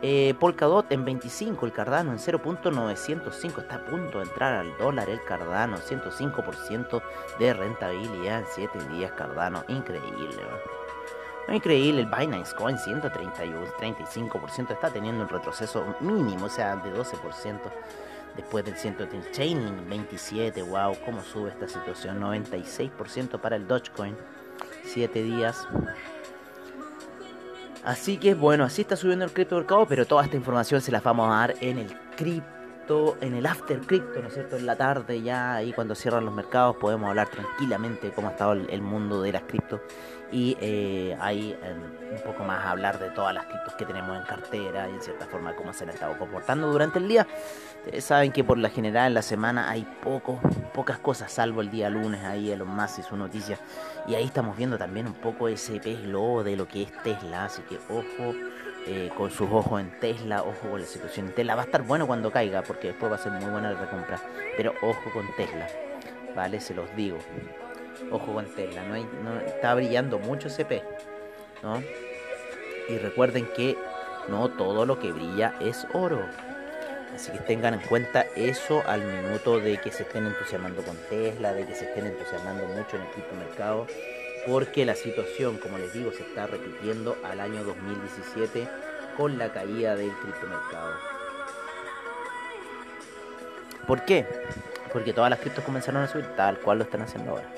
eh, 0.00 0.34
Polkadot 0.38 0.90
en 0.92 1.04
25, 1.04 1.66
el 1.66 1.72
Cardano 1.72 2.12
en 2.12 2.18
0.905, 2.18 3.58
está 3.62 3.76
a 3.76 3.84
punto 3.84 4.18
de 4.18 4.24
entrar 4.24 4.54
al 4.54 4.76
dólar 4.78 5.10
el 5.10 5.22
Cardano, 5.24 5.78
105% 5.78 7.02
de 7.38 7.52
rentabilidad 7.52 8.40
en 8.40 8.46
7 8.54 8.78
días 8.90 9.12
Cardano, 9.12 9.64
increíble. 9.68 10.42
Increíble, 11.48 12.02
el 12.02 12.06
Binance 12.06 12.54
Coin 12.54 12.78
131, 12.78 13.66
35% 13.78 14.70
está 14.70 14.90
teniendo 14.90 15.22
un 15.22 15.28
retroceso 15.28 15.96
mínimo, 16.00 16.46
o 16.46 16.50
sea, 16.50 16.76
de 16.76 16.92
12% 16.92 17.58
después 18.36 18.64
del 18.64 18.76
130 18.76 19.32
Chaining 19.32 19.88
27, 19.88 20.62
wow, 20.62 20.96
cómo 21.04 21.22
sube 21.22 21.50
esta 21.50 21.66
situación, 21.66 22.20
96% 22.20 23.40
para 23.40 23.56
el 23.56 23.66
Dogecoin, 23.66 24.16
7 24.84 25.22
días. 25.22 25.66
Así 27.84 28.18
que 28.18 28.34
bueno, 28.34 28.64
así 28.64 28.82
está 28.82 28.96
subiendo 28.96 29.24
el 29.24 29.32
cripto 29.32 29.56
mercado, 29.56 29.86
pero 29.86 30.06
toda 30.06 30.24
esta 30.24 30.36
información 30.36 30.80
se 30.80 30.92
la 30.92 31.00
vamos 31.00 31.30
a 31.30 31.36
dar 31.36 31.54
en 31.60 31.78
el 31.78 31.94
cripto, 32.16 33.16
en 33.20 33.34
el 33.34 33.46
after 33.46 33.80
cripto, 33.80 34.20
¿no 34.20 34.28
es 34.28 34.34
cierto? 34.34 34.56
En 34.56 34.66
la 34.66 34.76
tarde 34.76 35.22
ya, 35.22 35.54
ahí 35.54 35.72
cuando 35.72 35.94
cierran 35.94 36.24
los 36.24 36.34
mercados 36.34 36.76
podemos 36.76 37.08
hablar 37.08 37.28
tranquilamente 37.28 38.10
cómo 38.10 38.28
ha 38.28 38.32
estado 38.32 38.52
el, 38.52 38.82
mundo 38.82 39.22
de 39.22 39.32
las 39.32 39.42
criptos 39.42 39.80
y 40.30 40.56
eh, 40.60 41.16
ahí 41.20 41.56
un 42.12 42.22
poco 42.22 42.44
más 42.44 42.66
hablar 42.66 42.98
de 42.98 43.10
todas 43.10 43.32
las 43.32 43.46
criptos 43.46 43.74
que 43.74 43.86
tenemos 43.86 44.18
en 44.18 44.24
cartera 44.24 44.88
y 44.88 44.94
en 44.94 45.00
cierta 45.00 45.26
forma 45.26 45.54
cómo 45.54 45.72
se 45.72 45.84
han 45.84 45.90
estado 45.90 46.18
comportando 46.18 46.70
durante 46.70 46.98
el 46.98 47.08
día. 47.08 47.26
Ustedes 47.84 48.04
saben 48.04 48.32
que 48.32 48.44
por 48.44 48.58
la 48.58 48.70
general 48.70 49.06
en 49.06 49.14
la 49.14 49.22
semana 49.22 49.70
hay 49.70 49.86
poco, 50.02 50.40
pocas 50.74 50.98
cosas, 50.98 51.32
salvo 51.32 51.60
el 51.60 51.70
día 51.70 51.88
lunes 51.88 52.22
ahí 52.24 52.50
Elon 52.50 52.68
Musk 52.68 52.98
y 52.98 53.02
su 53.02 53.16
noticia. 53.16 53.58
Y 54.06 54.14
ahí 54.14 54.24
estamos 54.24 54.56
viendo 54.56 54.76
también 54.76 55.06
un 55.06 55.14
poco 55.14 55.48
ese 55.48 55.80
pez 55.80 56.00
lobo 56.00 56.42
de 56.44 56.56
lo 56.56 56.66
que 56.66 56.82
es 56.82 57.02
Tesla, 57.02 57.44
así 57.44 57.62
que 57.62 57.78
ojo 57.88 58.34
eh, 58.86 59.10
con 59.16 59.30
sus 59.30 59.48
ojos 59.50 59.80
en 59.80 59.98
Tesla, 60.00 60.42
ojo 60.42 60.70
con 60.70 60.80
la 60.80 60.86
situación 60.86 61.28
en 61.28 61.34
Tesla. 61.34 61.54
Va 61.54 61.62
a 61.62 61.64
estar 61.64 61.82
bueno 61.82 62.06
cuando 62.06 62.30
caiga 62.30 62.62
porque 62.62 62.88
después 62.88 63.10
va 63.12 63.16
a 63.16 63.18
ser 63.18 63.32
muy 63.32 63.48
buena 63.48 63.70
la 63.70 63.80
recompra, 63.80 64.20
pero 64.56 64.74
ojo 64.82 65.10
con 65.12 65.26
Tesla, 65.36 65.66
¿vale? 66.34 66.60
Se 66.60 66.74
los 66.74 66.94
digo. 66.96 67.18
Ojo 68.10 68.32
con 68.32 68.44
Tesla, 68.54 68.82
no, 68.84 68.94
hay, 68.94 69.08
no 69.22 69.40
está 69.40 69.74
brillando 69.74 70.18
mucho 70.18 70.48
ese 70.48 70.64
pez, 70.64 70.82
¿no? 71.62 71.82
Y 72.88 72.98
recuerden 72.98 73.48
que 73.54 73.76
no 74.28 74.48
todo 74.48 74.86
lo 74.86 74.98
que 74.98 75.12
brilla 75.12 75.54
es 75.60 75.86
oro. 75.92 76.20
Así 77.14 77.32
que 77.32 77.38
tengan 77.38 77.74
en 77.74 77.80
cuenta 77.80 78.26
eso 78.36 78.82
al 78.86 79.02
minuto 79.02 79.58
de 79.60 79.78
que 79.78 79.90
se 79.90 80.04
estén 80.04 80.26
entusiasmando 80.26 80.82
con 80.82 80.96
Tesla, 81.08 81.52
de 81.52 81.66
que 81.66 81.74
se 81.74 81.86
estén 81.86 82.06
entusiasmando 82.06 82.64
mucho 82.66 82.96
en 82.96 83.02
el 83.02 83.08
criptomercado, 83.08 83.86
porque 84.46 84.84
la 84.86 84.94
situación, 84.94 85.58
como 85.58 85.78
les 85.78 85.92
digo, 85.92 86.12
se 86.12 86.22
está 86.22 86.46
repitiendo 86.46 87.16
al 87.24 87.40
año 87.40 87.64
2017 87.64 88.68
con 89.16 89.36
la 89.36 89.52
caída 89.52 89.96
del 89.96 90.12
criptomercado. 90.12 90.94
¿Por 93.86 94.04
qué? 94.04 94.26
Porque 94.92 95.12
todas 95.12 95.30
las 95.30 95.40
criptos 95.40 95.64
comenzaron 95.64 96.02
a 96.02 96.08
subir 96.08 96.26
tal 96.36 96.58
cual 96.58 96.78
lo 96.78 96.84
están 96.84 97.02
haciendo 97.02 97.32
ahora. 97.32 97.48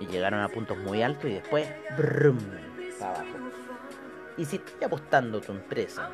Y 0.00 0.06
llegaron 0.06 0.40
a 0.40 0.48
puntos 0.48 0.78
muy 0.78 1.02
altos 1.02 1.26
y 1.30 1.34
después, 1.34 1.68
brum, 1.96 2.38
para 2.98 3.10
abajo. 3.10 3.36
Y 4.36 4.44
si 4.44 4.56
estás 4.56 4.84
apostando 4.84 5.40
tu 5.40 5.52
empresa, 5.52 6.10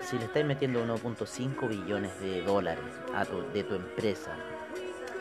si 0.00 0.18
le 0.18 0.24
estás 0.24 0.44
metiendo 0.44 0.84
1.5 0.84 1.68
billones 1.68 2.18
de 2.20 2.42
dólares 2.42 2.84
a 3.14 3.24
tu, 3.24 3.42
de 3.52 3.64
tu 3.64 3.74
empresa, 3.74 4.36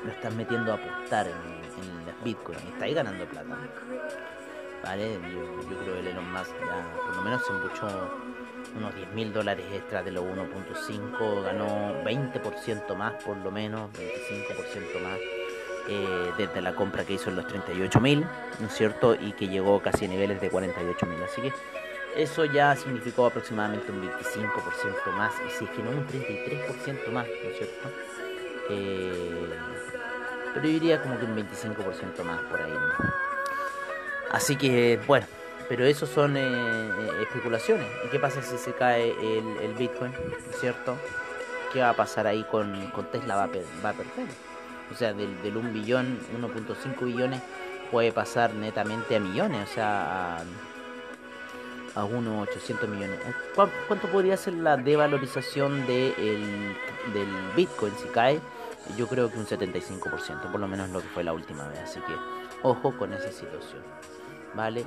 lo 0.03 0.11
estás 0.11 0.33
metiendo 0.33 0.71
a 0.71 0.75
apostar 0.75 1.27
en, 1.27 1.33
en 1.33 2.05
las 2.05 2.23
bitcoins 2.23 2.63
y 2.63 2.67
estáis 2.69 2.95
ganando 2.95 3.25
plata. 3.25 3.57
¿Vale? 4.83 5.13
Yo, 5.13 5.77
creo 5.77 5.93
que 5.93 5.99
el 5.99 6.07
Elon 6.07 6.31
Musk 6.31 6.53
ya 6.65 6.95
por 7.05 7.15
lo 7.17 7.21
menos 7.21 7.45
se 7.45 7.51
embuchó 7.51 7.87
unos 8.77 8.95
10 8.95 9.13
mil 9.13 9.33
dólares 9.33 9.65
extra 9.73 10.03
de 10.03 10.11
los 10.11 10.23
1.5, 10.23 11.43
ganó 11.43 12.03
20% 12.03 12.95
más 12.95 13.23
por 13.23 13.37
lo 13.37 13.51
menos, 13.51 13.91
25% 13.91 15.01
más. 15.03 15.19
Eh, 15.91 16.31
desde 16.37 16.61
la 16.61 16.75
compra 16.75 17.03
que 17.03 17.13
hizo 17.13 17.31
en 17.31 17.35
los 17.35 17.47
38 17.47 17.99
mil, 17.99 18.23
¿no 18.59 18.67
es 18.67 18.73
cierto? 18.73 19.15
Y 19.15 19.31
que 19.31 19.47
llegó 19.47 19.81
casi 19.81 20.05
a 20.05 20.07
niveles 20.07 20.39
de 20.39 20.49
48 20.51 21.05
mil. 21.07 21.23
Así 21.23 21.41
que 21.41 21.51
Eso 22.15 22.45
ya 22.45 22.75
significó 22.75 23.27
aproximadamente 23.27 23.91
un 23.91 24.01
25% 24.01 25.11
más, 25.15 25.33
y 25.47 25.51
si 25.57 25.65
es 25.65 25.71
que 25.71 25.83
no 25.83 25.91
un 25.91 26.07
33% 26.07 27.11
más, 27.11 27.27
¿no 27.27 27.49
es 27.49 27.57
cierto? 27.57 27.89
Eh, 28.69 29.49
pero 30.53 30.65
yo 30.65 30.73
diría 30.73 31.01
como 31.01 31.19
que 31.19 31.25
un 31.25 31.35
25% 31.35 32.23
más 32.23 32.41
por 32.43 32.61
ahí. 32.61 32.71
¿no? 32.71 33.13
Así 34.31 34.55
que, 34.55 34.99
bueno, 35.07 35.27
pero 35.67 35.85
eso 35.85 36.07
son 36.07 36.35
eh, 36.35 36.41
eh, 36.41 37.21
especulaciones. 37.21 37.87
¿Y 38.05 38.09
qué 38.09 38.19
pasa 38.19 38.41
si 38.41 38.57
se 38.57 38.73
cae 38.73 39.11
el, 39.11 39.57
el 39.61 39.73
Bitcoin? 39.75 40.11
¿No 40.11 40.51
es 40.51 40.59
cierto? 40.59 40.97
¿Qué 41.71 41.81
va 41.81 41.89
a 41.89 41.95
pasar 41.95 42.25
ahí 42.25 42.43
con, 42.49 42.89
con 42.91 43.05
Tesla? 43.05 43.35
Va 43.35 43.43
a, 43.43 43.47
va 43.47 43.89
a 43.89 43.93
perder. 43.93 44.27
O 44.91 44.95
sea, 44.95 45.13
del, 45.13 45.41
del 45.43 45.55
1 45.55 45.71
billón, 45.71 46.19
1.5 46.39 47.05
billones 47.05 47.41
puede 47.91 48.11
pasar 48.11 48.53
netamente 48.53 49.15
a 49.15 49.19
millones, 49.19 49.69
o 49.69 49.73
sea, 49.73 50.43
a 51.99 52.05
unos 52.05 52.47
800 52.49 52.87
millones. 52.89 53.19
¿Cu- 53.55 53.67
¿Cuánto 53.87 54.07
podría 54.07 54.37
ser 54.37 54.53
la 54.55 54.77
devalorización 54.77 55.85
de 55.87 56.07
el- 56.17 56.75
del 57.13 57.27
Bitcoin 57.55 57.93
si 58.01 58.07
cae? 58.09 58.39
Yo 58.97 59.07
creo 59.07 59.29
que 59.31 59.37
un 59.37 59.45
75%, 59.45 60.51
por 60.51 60.59
lo 60.59 60.67
menos 60.67 60.89
lo 60.89 61.01
que 61.01 61.07
fue 61.09 61.23
la 61.23 61.33
última 61.33 61.67
vez. 61.67 61.79
Así 61.79 61.99
que 62.01 62.13
ojo 62.63 62.97
con 62.97 63.13
esa 63.13 63.31
situación. 63.31 63.81
¿Vale? 64.55 64.85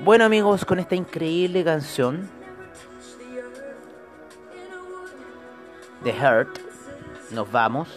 Bueno 0.00 0.24
amigos, 0.24 0.64
con 0.64 0.78
esta 0.78 0.94
increíble 0.94 1.64
canción 1.64 2.28
de 6.04 6.10
Hurt, 6.12 6.58
nos 7.32 7.50
vamos. 7.50 7.88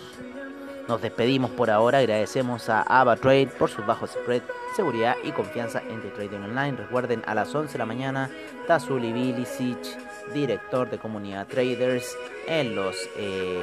Nos 0.87 1.01
despedimos 1.01 1.51
por 1.51 1.69
ahora. 1.69 1.99
Agradecemos 1.99 2.69
a 2.69 2.81
AvaTrade 2.81 3.47
por 3.57 3.69
sus 3.69 3.85
bajos 3.85 4.11
spread, 4.11 4.41
seguridad 4.73 5.15
y 5.23 5.31
confianza 5.31 5.81
en 5.81 6.01
the 6.01 6.09
trading 6.09 6.43
online. 6.43 6.77
Recuerden, 6.77 7.23
a 7.25 7.35
las 7.35 7.53
11 7.53 7.73
de 7.73 7.79
la 7.79 7.85
mañana, 7.85 8.29
Tazuli 8.67 9.13
Bilicic, 9.13 10.33
director 10.33 10.89
de 10.89 10.97
comunidad 10.97 11.47
traders, 11.47 12.17
en 12.47 12.75
los 12.75 12.95
eh, 13.17 13.61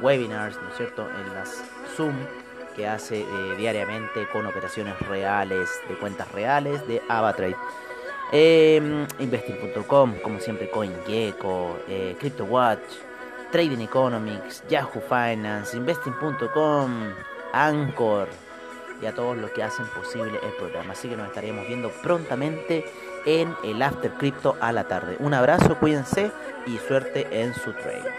webinars, 0.00 0.56
¿no 0.62 0.68
es 0.68 0.76
cierto? 0.76 1.08
En 1.08 1.34
las 1.34 1.62
Zoom 1.96 2.14
que 2.74 2.86
hace 2.86 3.20
eh, 3.20 3.26
diariamente 3.58 4.26
con 4.32 4.46
operaciones 4.46 4.98
reales, 5.00 5.68
de 5.88 5.96
cuentas 5.96 6.30
reales 6.32 6.86
de 6.86 7.02
AvaTrade. 7.08 7.56
Eh, 8.32 9.06
investing.com, 9.18 10.14
como 10.22 10.38
siempre, 10.38 10.70
CoinGecko, 10.70 11.80
eh, 11.88 12.16
CryptoWatch, 12.18 12.78
Trading 13.50 13.80
Economics, 13.80 14.62
Yahoo 14.68 15.00
Finance, 15.00 15.76
Investing.com, 15.76 17.12
Anchor 17.52 18.28
y 19.00 19.06
a 19.06 19.14
todos 19.14 19.36
los 19.36 19.50
que 19.50 19.62
hacen 19.62 19.86
posible 19.86 20.38
el 20.42 20.52
programa. 20.52 20.92
Así 20.92 21.08
que 21.08 21.16
nos 21.16 21.28
estaremos 21.28 21.66
viendo 21.66 21.90
prontamente 22.02 22.84
en 23.26 23.54
el 23.64 23.82
After 23.82 24.12
Crypto 24.12 24.56
a 24.60 24.72
la 24.72 24.84
tarde. 24.84 25.16
Un 25.18 25.34
abrazo, 25.34 25.78
cuídense 25.78 26.30
y 26.66 26.78
suerte 26.78 27.26
en 27.30 27.54
su 27.54 27.72
trade. 27.72 28.10